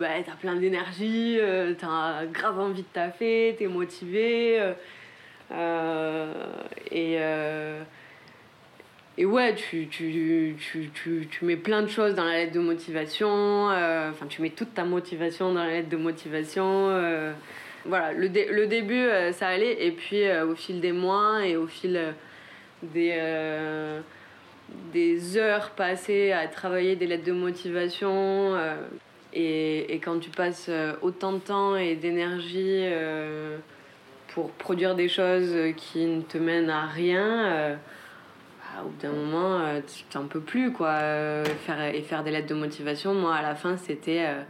bah, 0.00 0.08
tu 0.24 0.30
as 0.30 0.36
plein 0.40 0.56
d'énergie, 0.56 1.38
tu 1.78 1.84
as 1.84 2.26
grave 2.32 2.58
envie 2.58 2.82
de 2.82 2.88
taffer, 2.92 3.54
tu 3.56 3.64
es 3.64 3.68
motivé. 3.68 4.72
et 6.90 7.18
et 9.20 9.26
ouais, 9.26 9.54
tu, 9.54 9.86
tu, 9.88 10.56
tu, 10.94 11.28
tu, 11.30 11.44
mets 11.44 11.58
plein 11.58 11.82
de 11.82 11.88
choses 11.88 12.14
dans 12.14 12.24
la 12.24 12.38
lettre 12.38 12.52
de 12.52 12.60
motivation. 12.60 13.70
Euh, 13.70 14.08
enfin, 14.08 14.24
tu 14.26 14.40
mets 14.40 14.48
toute 14.48 14.72
ta 14.72 14.84
motivation 14.84 15.52
dans 15.52 15.62
la 15.62 15.72
lettre 15.72 15.90
de 15.90 15.98
motivation. 15.98 16.88
Euh. 16.88 17.34
voilà, 17.84 18.14
le, 18.14 18.28
le 18.28 18.66
début, 18.66 18.94
euh, 18.94 19.30
ça 19.32 19.48
allait. 19.48 19.84
Et 19.84 19.90
puis, 19.92 20.22
au 20.40 20.54
fil 20.54 20.80
des 20.80 20.92
mois 20.92 21.44
et 21.44 21.58
au 21.58 21.66
fil 21.66 22.00
des, 22.82 24.00
des 24.94 25.36
heures 25.36 25.72
passées 25.72 26.32
à 26.32 26.48
travailler 26.48 26.96
des 26.96 27.06
lettres 27.06 27.26
de 27.26 27.32
motivation, 27.32 28.56
et, 29.34 29.94
et, 29.94 29.98
quand 29.98 30.18
tu 30.18 30.30
passes 30.30 30.70
autant 31.02 31.34
de 31.34 31.40
temps 31.40 31.76
et 31.76 31.94
d'énergie 31.94 32.86
pour 34.28 34.50
produire 34.52 34.94
des 34.94 35.10
choses 35.10 35.54
qui 35.76 36.06
ne 36.06 36.22
te 36.22 36.38
mènent 36.38 36.70
à 36.70 36.86
rien 36.86 37.78
au 38.84 38.88
bout 38.88 39.00
d'un 39.00 39.12
moment, 39.12 39.60
euh, 39.60 39.80
tu 39.86 40.18
n'en 40.18 40.26
peux 40.26 40.40
plus, 40.40 40.72
quoi. 40.72 40.88
Euh, 40.88 41.44
faire, 41.44 41.82
et 41.94 42.02
faire 42.02 42.22
des 42.22 42.30
lettres 42.30 42.48
de 42.48 42.54
motivation, 42.54 43.14
moi, 43.14 43.34
à 43.34 43.42
la 43.42 43.54
fin, 43.54 43.76
c'était. 43.76 44.24
Euh, 44.26 44.42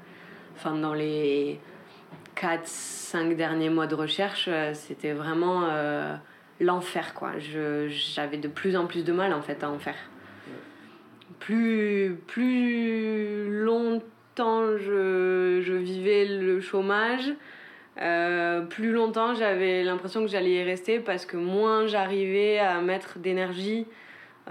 enfin, 0.56 0.74
dans 0.74 0.94
les 0.94 1.60
4-5 2.36 3.34
derniers 3.36 3.70
mois 3.70 3.86
de 3.86 3.94
recherche, 3.94 4.48
c'était 4.72 5.12
vraiment 5.12 5.68
l'enfer, 6.60 7.14
quoi. 7.14 7.32
J'avais 7.38 8.38
de 8.38 8.48
plus 8.48 8.76
en 8.76 8.86
plus 8.86 9.04
de 9.04 9.12
mal, 9.12 9.32
en 9.34 9.42
fait, 9.42 9.62
à 9.62 9.70
en 9.70 9.78
faire. 9.78 9.96
Plus, 11.38 12.18
plus 12.26 13.62
longtemps 13.62 14.76
je, 14.76 15.60
je 15.62 15.74
vivais 15.74 16.24
le 16.26 16.60
chômage, 16.60 17.32
plus 17.96 18.92
longtemps 18.92 19.34
j'avais 19.34 19.82
l'impression 19.82 20.22
que 20.22 20.28
j'allais 20.28 20.52
y 20.52 20.62
rester 20.62 21.00
parce 21.00 21.26
que 21.26 21.36
moins 21.36 21.86
j'arrivais 21.86 22.58
à 22.58 22.80
mettre 22.80 23.18
d'énergie 23.18 23.86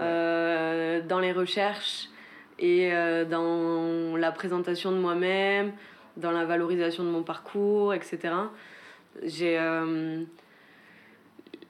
euh, 0.00 1.00
dans 1.02 1.18
les 1.20 1.32
recherches 1.32 2.08
et 2.58 2.92
euh, 2.92 3.24
dans 3.24 4.16
la 4.16 4.32
présentation 4.32 4.92
de 4.92 4.96
moi-même, 4.96 5.72
dans 6.16 6.30
la 6.30 6.44
valorisation 6.44 7.04
de 7.04 7.08
mon 7.08 7.22
parcours, 7.22 7.94
etc. 7.94 8.34
J'ai 9.22 9.58
euh, 9.58 10.22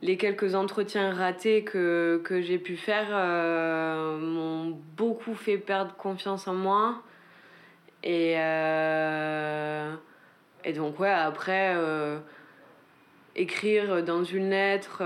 les 0.03 0.17
quelques 0.17 0.55
entretiens 0.55 1.13
ratés 1.13 1.65
que, 1.65 2.21
que 2.25 2.41
j'ai 2.41 2.59
pu 2.59 2.77
faire 2.77 3.09
m'ont 4.19 4.79
beaucoup 4.97 5.35
fait 5.35 5.59
perdre 5.59 5.95
confiance 5.97 6.49
en 6.49 6.55
moi. 6.55 7.03
Et, 8.03 8.33
et 10.65 10.73
donc, 10.73 10.99
ouais, 11.01 11.11
après, 11.11 11.77
écrire 13.37 14.03
dans 14.03 14.25
une 14.25 14.51
lettre 14.51 15.03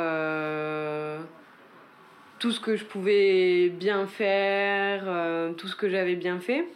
tout 2.45 2.53
ce 2.53 2.61
que 2.61 2.77
je 2.77 2.85
pouvais 2.85 3.71
bien 3.71 4.07
faire, 4.07 5.05
euh, 5.07 5.55
tout 5.55 5.67
ce 5.67 5.75
que 5.75 5.89
j'avais 5.89 6.15
bien 6.15 6.41
fait. 6.41 6.67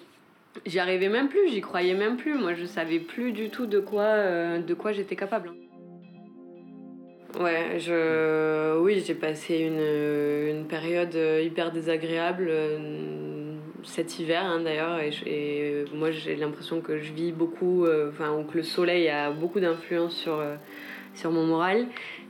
J'y 0.64 0.78
arrivais 0.78 1.11
même 1.11 1.28
plus, 1.28 1.46
j'y 1.50 1.61
croyais 1.61 1.92
même 1.92 2.16
plus. 2.16 2.38
Moi, 2.38 2.54
je 2.54 2.64
savais 2.64 2.98
plus 2.98 3.33
du 3.33 3.50
tout 3.50 3.66
de 3.66 3.78
quoi, 3.78 4.04
euh, 4.04 4.62
j'étais 4.92 5.14
capable. 5.14 5.52
Ouais, 7.38 7.76
oui, 8.81 9.02
j'ai 9.04 9.14
passé 9.14 9.59
une, 9.59 10.64
période 10.68 11.14
hyper 11.14 11.70
désagréable 11.70 12.46
euh, 12.48 13.52
cet 13.83 14.18
hiver 14.18 14.42
hein, 14.42 14.61
d'ailleurs. 14.64 14.98
Et, 15.26 15.85
moi, 15.92 16.12
j'ai 16.12 16.37
l'impression 16.37 16.81
que 16.81 16.96
je 16.96 17.12
vis 17.12 17.33
beaucoup, 17.33 17.87
enfin, 18.09 18.33
ou 18.33 18.44
que 18.44 18.57
le 18.57 18.62
soleil 18.62 19.11
a 19.11 19.31
beaucoup 19.31 19.61
d'influence 19.61 20.16
sur, 20.16 20.42
sur 21.18 21.31
mon 21.31 21.44
moral. 21.44 21.87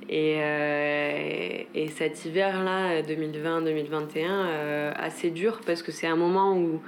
Et, 0.08 0.36
euh, 0.38 1.62
et 1.74 1.88
cet 1.88 2.24
hiver-là, 2.24 3.02
2020-2021, 3.02 4.26
euh, 4.26 4.92
assez 4.96 5.30
dur 5.30 5.60
parce 5.66 5.82
que 5.82 5.92
c'est 5.92 6.06
un 6.06 6.16
moment 6.16 6.56
où, 6.56 6.80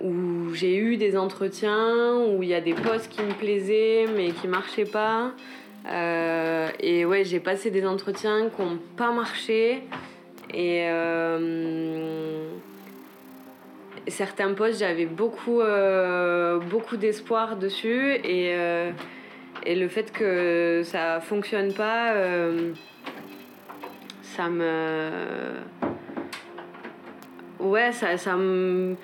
où 0.00 0.54
j'ai 0.54 0.76
eu 0.76 0.96
des 0.96 1.16
entretiens, 1.16 2.16
où 2.28 2.42
il 2.42 2.48
y 2.48 2.54
a 2.54 2.60
des 2.60 2.74
postes 2.74 3.10
qui 3.10 3.22
me 3.22 3.32
plaisaient 3.32 4.06
mais 4.14 4.30
qui 4.30 4.46
marchaient 4.46 4.84
pas. 4.84 5.32
Euh, 5.90 6.68
et 6.80 7.04
ouais, 7.04 7.24
j'ai 7.24 7.40
passé 7.40 7.70
des 7.70 7.84
entretiens 7.84 8.48
qui 8.54 8.62
n'ont 8.62 8.78
pas 8.96 9.10
marché. 9.10 9.82
Et 10.56 10.86
certains 14.06 14.52
postes, 14.52 14.78
j'avais 14.78 15.06
beaucoup, 15.06 15.60
beaucoup 16.70 16.96
d'espoir 16.96 17.56
dessus. 17.56 18.14
Et 18.22 18.54
et 19.66 19.74
le 19.74 19.88
fait 19.88 20.12
que 20.12 20.82
ça 20.84 21.20
fonctionne 21.20 21.72
pas, 21.72 22.12
euh, 22.14 22.72
ça 24.22 24.48
me. 24.48 25.10
Ouais, 27.60 27.92
ça, 27.92 28.16
ça 28.16 28.36
me. 28.36 28.96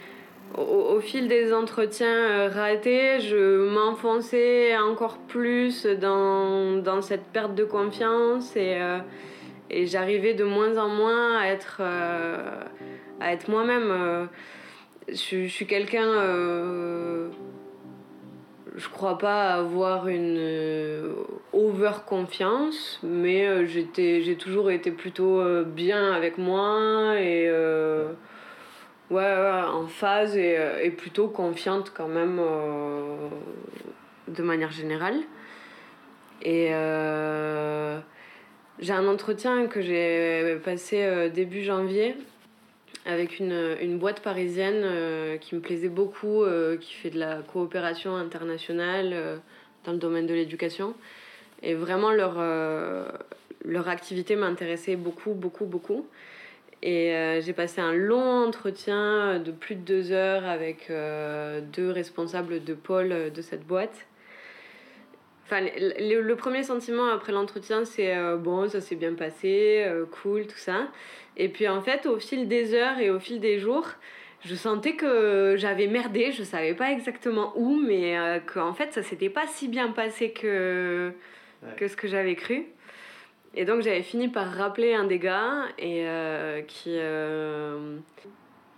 Au, 0.57 0.99
fil 1.01 1.29
des 1.29 1.53
entretiens 1.53 2.09
euh, 2.09 2.49
ratés, 2.49 3.20
je 3.20 3.70
m'enfonçais 3.73 4.77
encore 4.77 5.18
plus 5.18 5.87
dans, 5.87 6.83
dans, 6.83 7.01
cette 7.03 7.27
perte 7.33 7.55
de 7.55 7.62
confiance 7.62 8.57
et, 8.57 8.75
euh, 8.81 8.99
et 9.70 9.87
j'arrivais 9.87 10.35
de 10.35 10.42
moins 10.42 10.77
en 10.77 10.88
moins 10.88 11.38
à 11.38 11.46
être, 11.46 11.81
à 13.20 13.33
être 13.33 13.49
moi-même. 13.49 14.29
je, 15.09 15.46
suis 15.46 15.66
quelqu'un 15.66 16.11
je 18.77 18.89
crois 18.89 19.19
pas 19.19 19.55
avoir 19.55 20.09
une 20.09 20.37
euh, 20.39 21.15
over 21.53 21.93
confiance, 22.07 23.01
mais 23.03 23.47
euh, 23.47 23.67
j'ai 23.67 24.37
toujours 24.37 24.71
été 24.71 24.91
plutôt 24.91 25.41
euh, 25.41 25.65
bien 25.65 26.13
avec 26.13 26.39
moi 26.39 27.21
et 27.21 27.51
ouais, 29.11 29.35
en 29.69 29.87
phase 29.87 30.37
et, 30.37 30.57
et, 30.83 30.91
plutôt 30.91 31.29
confiante 31.29 31.93
quand 31.95 32.09
même 32.09 32.41
de 34.29 34.43
manière 34.43 34.71
générale. 34.71 35.21
Et 36.43 36.69
j'ai 38.79 38.93
un 38.93 39.07
entretien 39.09 39.67
que 39.67 39.81
j'ai 39.83 40.59
passé 40.65 41.31
début 41.35 41.63
janvier 41.63 42.17
avec 43.11 43.40
une, 43.40 43.77
une 43.81 43.99
boîte 43.99 44.20
parisienne 44.20 44.83
euh, 44.85 45.37
qui 45.37 45.57
me 45.57 45.61
plaisait 45.61 45.88
beaucoup, 45.88 46.44
euh, 46.44 46.77
qui 46.77 46.94
fait 46.94 47.11
de 47.11 47.18
la 47.18 47.42
coopération 47.42 48.14
internationale 48.14 49.11
euh, 49.12 49.37
dans 49.85 49.92
le 49.92 49.99
domaine 49.99 50.27
de 50.27 50.35
l'éducation. 50.35 50.94
Et 51.62 51.75
vraiment, 51.75 52.11
leur, 52.12 52.37
leur 53.66 53.88
activité 53.88 54.35
m'intéressait 54.35 54.96
beaucoup, 54.96 55.35
beaucoup, 55.35 55.66
beaucoup. 55.66 56.07
Et 56.83 57.12
j'ai 57.42 57.53
passé 57.53 57.83
un 57.83 57.92
long 57.92 58.46
entretien 58.46 59.38
de 59.38 59.51
plus 59.51 59.75
de 59.75 59.83
deux 59.83 60.12
heures 60.12 60.46
avec 60.46 60.90
deux 60.90 61.90
responsables 61.90 62.64
de 62.64 62.73
pôle 62.73 63.31
de 63.31 63.42
cette 63.42 63.66
boîte. 63.66 64.07
Enfin, 65.51 65.67
le, 65.77 66.21
le 66.21 66.37
premier 66.37 66.63
sentiment 66.63 67.07
après 67.07 67.33
l'entretien, 67.33 67.85
c'est 67.85 68.17
euh, 68.17 68.37
bon, 68.37 68.69
ça 68.69 68.81
s'est 68.81 68.95
bien 68.95 69.15
passé, 69.15 69.85
cool, 70.23 70.47
tout 70.47 70.59
ça. 70.59 70.89
Et 71.37 71.49
puis 71.49 71.67
en 71.67 71.81
fait, 71.83 72.07
au 72.07 72.19
fil 72.19 72.47
des 72.47 72.75
heures 72.75 72.99
et 72.99 73.11
au 73.11 73.19
fil 73.19 73.41
des 73.41 73.59
jours, 73.59 73.89
je 74.45 74.55
sentais 74.55 74.95
que 74.95 75.57
j'avais 75.59 75.87
merdé, 75.87 76.33
je 76.33 76.43
savais 76.45 76.75
pas 76.75 76.93
exactement 76.93 77.53
où, 77.57 77.77
mais 77.77 78.41
qu'en 78.53 78.73
fait, 78.75 78.93
ça 78.93 79.03
s'était 79.03 79.29
pas 79.29 79.47
si 79.47 79.69
bien 79.69 79.89
passé 79.89 80.31
que, 80.33 81.13
que 81.77 81.89
ce 81.89 81.97
que 81.97 82.09
j'avais 82.09 82.37
cru. 82.37 82.67
Et 83.55 83.65
donc 83.65 83.83
j'avais 83.83 84.03
fini 84.03 84.29
par 84.29 84.47
rappeler 84.47 84.95
un 84.95 85.05
des 85.05 85.19
gars 85.19 85.65
et 85.79 86.07
euh, 86.07 86.63
qui, 86.63 86.91
euh, 86.97 87.97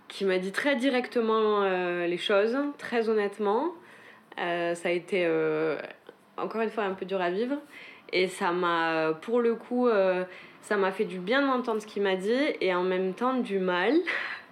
qui 0.08 0.24
m'a 0.24 0.38
dit 0.38 0.52
très 0.52 0.76
directement 0.76 1.62
euh, 1.62 2.06
les 2.06 2.16
choses, 2.16 2.56
très 2.78 3.08
honnêtement. 3.08 3.74
ça 4.36 4.74
a 4.84 4.90
été 4.90 5.26
encore 6.36 6.60
une 6.60 6.70
fois 6.70 6.84
un 6.84 6.94
peu 6.94 7.04
dur 7.04 7.20
à 7.20 7.30
vivre 7.30 7.56
et 8.12 8.28
ça 8.28 8.52
m'a, 8.52 9.14
pour 9.22 9.40
le 9.40 9.54
coup, 9.54 9.88
ça 10.60 10.76
m'a 10.76 10.92
fait 10.92 11.04
du 11.04 11.18
bien 11.18 11.46
d'entendre 11.46 11.80
ce 11.80 11.86
qu'il 11.86 12.02
m'a 12.02 12.16
dit 12.16 12.42
et 12.60 12.74
en 12.74 12.82
même 12.82 13.14
temps 13.14 13.34
du 13.34 13.58
mal. 13.58 13.94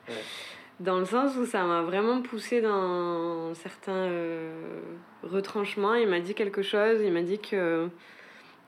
Dans 0.80 0.98
le 0.98 1.04
sens 1.04 1.36
où 1.36 1.44
ça 1.44 1.62
m'a 1.64 1.82
vraiment 1.82 2.22
poussé 2.22 2.62
dans 2.62 3.52
certains 3.52 4.08
retranchements. 5.22 5.94
Il 5.94 6.08
m'a 6.08 6.20
dit 6.20 6.34
quelque 6.34 6.62
chose, 6.62 7.00
il 7.02 7.12
m'a 7.12 7.22
dit 7.22 7.38
que. 7.38 7.88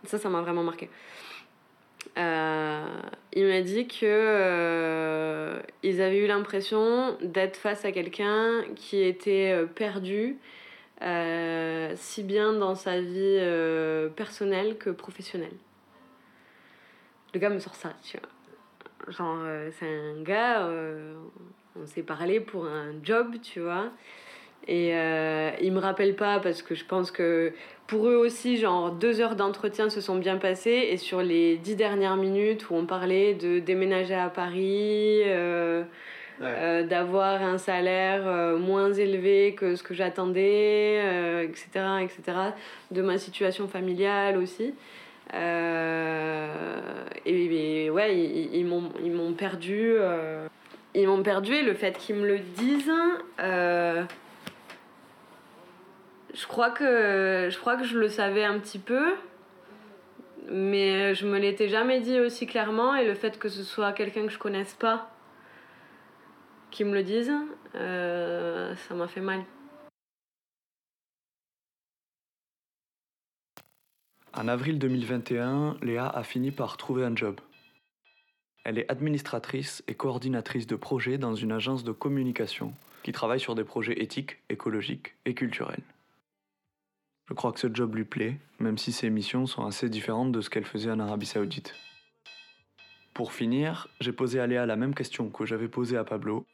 Ça, 0.05 0.19
ça 0.19 0.29
m'a 0.29 0.41
vraiment 0.41 0.65
marqué. 0.65 0.91
Euh, 2.19 2.85
il 3.33 3.47
m'a 3.47 3.61
dit 3.61 3.87
que 3.87 4.01
euh, 4.03 5.61
ils 5.85 6.03
avaient 6.03 6.19
eu 6.19 6.27
l'impression 6.27 7.17
d'être 7.23 7.57
face 7.57 7.85
à 7.85 7.93
quelqu'un 7.93 8.63
qui 8.75 9.01
était 9.03 9.65
euh, 11.03 11.93
si 11.97 12.23
bien 12.23 12.53
dans 12.53 12.75
sa 12.75 13.01
vie 13.01 13.41
personnelle 14.17 14.79
que 14.79 14.91
professionnelle. 14.91 15.57
Le 17.35 17.41
gars 17.41 17.51
me 17.51 17.59
sort 17.59 17.75
ça, 17.75 17.93
tu 18.03 18.19
vois. 18.19 19.13
Genre, 19.13 19.39
c'est 19.79 19.87
un 19.87 20.23
gars, 20.23 20.69
on 21.81 21.87
s'est 21.87 22.03
parlé 22.03 22.41
pour 22.41 22.67
un 22.67 22.93
job, 23.03 23.35
tu 23.43 23.61
vois. 23.61 23.91
Et 24.69 24.95
euh, 24.95 25.51
ils 25.61 25.73
me 25.73 25.81
rappellent 25.81 26.15
pas 26.15 26.39
parce 26.39 26.63
que 26.63 26.75
je 26.75 26.85
pense 26.85 27.11
que 27.11 27.53
pour 27.89 28.07
eux 28.09 28.15
aussi, 28.15 28.59
genre 28.59 28.93
deux 28.93 29.21
heures 29.21 29.35
d'entretien 29.35 29.91
se 29.91 30.01
sont 30.01 30.17
bien 30.17 30.37
passées 30.37 30.89
et 30.91 30.97
sur 30.97 31.21
les 31.21 31.57
dix 31.57 31.75
dernières 31.75 32.17
minutes 32.17 32.71
où 32.71 32.75
on 32.75 32.87
parlait 32.87 33.35
de 33.35 33.59
déménager 33.59 34.15
à 34.15 34.29
Paris, 34.29 35.23
euh, 36.43 36.83
euh, 36.83 36.83
d'avoir 36.83 37.43
un 37.43 37.59
salaire 37.59 38.27
euh, 38.27 38.57
moins 38.59 38.93
élevé 38.93 39.55
que 39.55 39.77
ce 39.77 39.83
que 39.83 39.95
j'attendais, 39.95 41.45
etc., 41.45 41.69
etc., 42.03 42.23
de 42.91 43.03
ma 43.03 43.19
situation 43.19 43.69
familiale 43.69 44.37
aussi. 44.37 44.75
et, 47.25 47.91
ouais, 47.91 48.19
ils, 48.19 48.57
ils 48.57 48.67
m'ont 48.67 49.33
perdu. 49.35 49.95
ils 50.95 51.07
m'ont 51.07 51.23
perdu 51.23 51.55
et 51.55 51.63
le 51.63 51.75
fait 51.75 51.97
qu'ils 51.97 52.17
me 52.17 52.27
le 52.27 52.39
disent 52.39 52.91
je 56.35 56.47
crois 56.47 56.71
que 56.71 57.49
je 57.51 57.59
crois 57.59 57.77
que 57.77 57.85
je 57.85 57.99
le 57.99 58.09
savais 58.09 58.45
un 58.45 58.59
petit 58.59 58.79
peu 58.79 59.13
mais 60.51 61.15
je 61.15 61.27
me 61.27 61.39
l'étais 61.39 61.69
jamais 61.69 62.01
dit 62.01 62.19
aussi 62.21 62.47
clairement 62.47 62.95
et 62.95 63.05
le 63.07 63.15
fait 63.15 63.39
que 63.39 63.49
ce 63.49 63.63
soit 63.63 63.93
quelqu'un 63.93 64.27
que 64.27 64.33
je 64.33 64.39
connaisse 64.39 64.75
pas 64.75 65.12
qui 66.73 66.85
me 66.85 66.93
le 66.93 67.05
dise 67.05 67.31
euh, 67.77 68.75
ça 68.89 68.95
m'a 68.95 69.07
fait 69.07 69.21
mal 69.21 69.45
En 74.35 74.49
avril 74.49 74.79
2021, 74.79 75.77
Léa 75.83 76.09
a 76.09 76.23
fini 76.25 76.51
par 76.51 76.79
trouver 76.79 77.05
un 77.05 77.15
job. 77.15 77.39
Elle 78.65 78.79
est 78.79 78.91
administratrice 78.91 79.85
et 79.89 79.95
coordinatrice 79.95 80.67
de 80.67 80.75
projets 80.75 81.19
dans 81.19 81.35
une 81.35 81.53
agence 81.53 81.85
de 81.85 81.93
communication 81.93 82.73
qui 83.03 83.13
travaille 83.13 83.41
sur 83.41 83.55
des 83.55 83.65
projets 83.65 84.01
éthiques, 84.03 84.39
écologiques 84.49 85.15
et 85.27 85.35
culturels. 85.35 85.83
Je 87.29 87.35
crois 87.35 87.53
que 87.53 87.61
ce 87.61 87.73
job 87.73 87.95
lui 87.95 88.05
plaît, 88.05 88.39
même 88.59 88.79
si 88.79 88.91
ses 88.91 89.11
missions 89.11 89.47
sont 89.47 89.67
assez 89.67 89.91
différentes 89.91 90.33
de 90.33 90.41
ce 90.41 90.49
qu'elle 90.49 90.65
faisait 90.65 90.91
en 90.91 91.01
Arabie 91.01 91.27
Saoudite. 91.27 91.75
Pour 93.13 93.35
finir, 93.35 93.89
j'ai 94.01 94.13
posé 94.13 94.41
à 94.41 94.47
Léa 94.47 94.65
la 94.65 94.77
même 94.77 94.95
question 94.95 95.29
que 95.29 95.45
j'avais 95.45 95.69
posée 95.69 95.99
à 95.99 96.05
Pablo. 96.05 96.47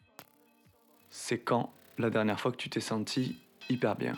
C'est 1.11 1.39
quand 1.39 1.73
la 1.99 2.11
dernière 2.11 2.39
fois 2.39 2.53
que 2.53 2.57
tu 2.57 2.69
t'es 2.69 2.81
senti 2.81 3.37
hyper 3.69 3.97
bien? 3.97 4.15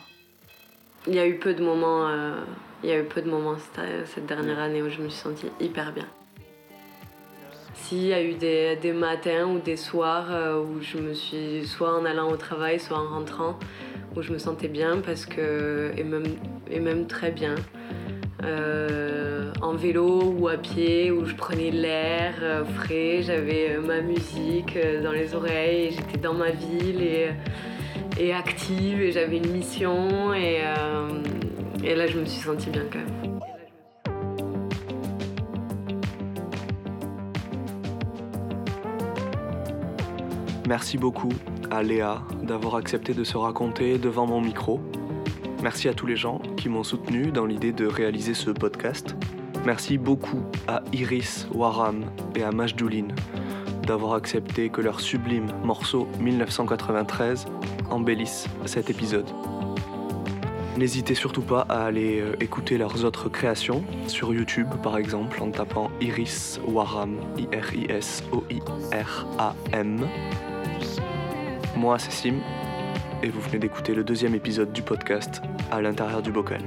Il 1.06 1.14
y 1.14 1.18
a 1.18 1.26
eu 1.26 1.38
peu 1.38 1.54
de 1.54 1.62
moments, 1.62 2.08
euh, 2.08 2.40
il 2.82 2.90
y 2.90 2.92
a 2.92 3.00
eu 3.00 3.04
peu 3.04 3.22
de 3.22 3.30
moments 3.30 3.56
cette, 3.58 4.06
cette, 4.06 4.26
dernière 4.26 4.58
année 4.58 4.82
où 4.82 4.90
je 4.90 5.00
me 5.00 5.08
suis 5.08 5.20
sentie 5.20 5.46
hyper 5.60 5.92
bien. 5.92 6.06
S'il 7.74 8.04
y 8.04 8.12
a 8.12 8.22
eu 8.22 8.34
des, 8.34 8.76
des, 8.76 8.92
matins 8.92 9.46
ou 9.46 9.58
des 9.58 9.76
soirs 9.76 10.26
euh, 10.30 10.62
où 10.62 10.80
je 10.82 10.98
me 10.98 11.14
suis, 11.14 11.66
soit 11.66 11.96
en 11.96 12.04
allant 12.04 12.30
au 12.30 12.36
travail, 12.36 12.78
soit 12.78 12.98
en 12.98 13.08
rentrant, 13.08 13.58
où 14.14 14.22
je 14.22 14.32
me 14.32 14.38
sentais 14.38 14.68
bien 14.68 15.00
parce 15.00 15.24
que, 15.24 15.92
et 15.96 16.04
même, 16.04 16.36
et 16.70 16.80
même 16.80 17.06
très 17.06 17.30
bien. 17.30 17.54
Euh, 18.44 19.52
en 19.60 19.74
vélo 19.74 20.34
ou 20.38 20.48
à 20.48 20.56
pied, 20.56 21.10
où 21.10 21.26
je 21.26 21.34
prenais 21.34 21.70
l'air 21.70 22.34
euh, 22.40 22.64
frais, 22.64 23.20
j'avais 23.22 23.72
euh, 23.72 23.80
ma 23.82 24.00
musique 24.00 24.78
dans 25.02 25.12
les 25.12 25.34
oreilles, 25.34 25.90
j'étais 25.90 26.18
dans 26.18 26.32
ma 26.32 26.50
ville 26.50 27.02
et, 28.18 28.32
active, 28.32 29.02
et 29.02 29.12
j'avais 29.12 29.36
une 29.38 29.50
mission, 29.50 30.32
et, 30.34 30.62
et 31.82 31.94
là 31.94 32.06
je 32.06 32.18
me 32.18 32.24
suis 32.24 32.40
sentie 32.40 32.70
bien 32.70 32.84
quand 32.90 32.98
même. 32.98 33.40
Merci 40.68 40.98
beaucoup 40.98 41.32
à 41.70 41.82
Léa 41.82 42.22
d'avoir 42.42 42.76
accepté 42.76 43.12
de 43.12 43.24
se 43.24 43.36
raconter 43.36 43.98
devant 43.98 44.26
mon 44.26 44.40
micro. 44.40 44.80
Merci 45.62 45.88
à 45.88 45.94
tous 45.94 46.06
les 46.06 46.16
gens 46.16 46.38
qui 46.56 46.68
m'ont 46.70 46.84
soutenu 46.84 47.32
dans 47.32 47.44
l'idée 47.44 47.72
de 47.72 47.86
réaliser 47.86 48.32
ce 48.32 48.50
podcast. 48.50 49.14
Merci 49.66 49.98
beaucoup 49.98 50.42
à 50.66 50.82
Iris, 50.92 51.46
Waram 51.52 52.04
et 52.34 52.42
à 52.42 52.50
Majdouline 52.50 53.14
d'avoir 53.86 54.14
accepté 54.14 54.70
que 54.70 54.80
leur 54.80 55.00
sublime 55.00 55.52
morceau 55.64 56.08
1993 56.20 57.46
embellisse 57.90 58.46
cet 58.64 58.88
épisode. 58.88 59.28
N'hésitez 60.78 61.14
surtout 61.14 61.42
pas 61.42 61.66
à 61.68 61.84
aller 61.86 62.20
euh, 62.20 62.36
écouter 62.40 62.78
leurs 62.78 63.04
autres 63.04 63.28
créations 63.28 63.84
sur 64.06 64.32
YouTube 64.32 64.68
par 64.82 64.96
exemple 64.96 65.42
en 65.42 65.50
tapant 65.50 65.90
Iris 66.00 66.60
Waram 66.66 67.16
I-R-I-S-O-I-R-A-M. 67.36 68.46
Moi, 71.76 71.98
c'est 71.98 72.10
Sim, 72.12 72.36
et 73.22 73.28
vous 73.28 73.40
venez 73.40 73.58
d'écouter 73.58 73.94
le 73.94 74.04
deuxième 74.04 74.34
épisode 74.34 74.72
du 74.72 74.82
podcast 74.82 75.42
À 75.70 75.80
l'intérieur 75.80 76.22
du 76.22 76.32
bocal. 76.32 76.60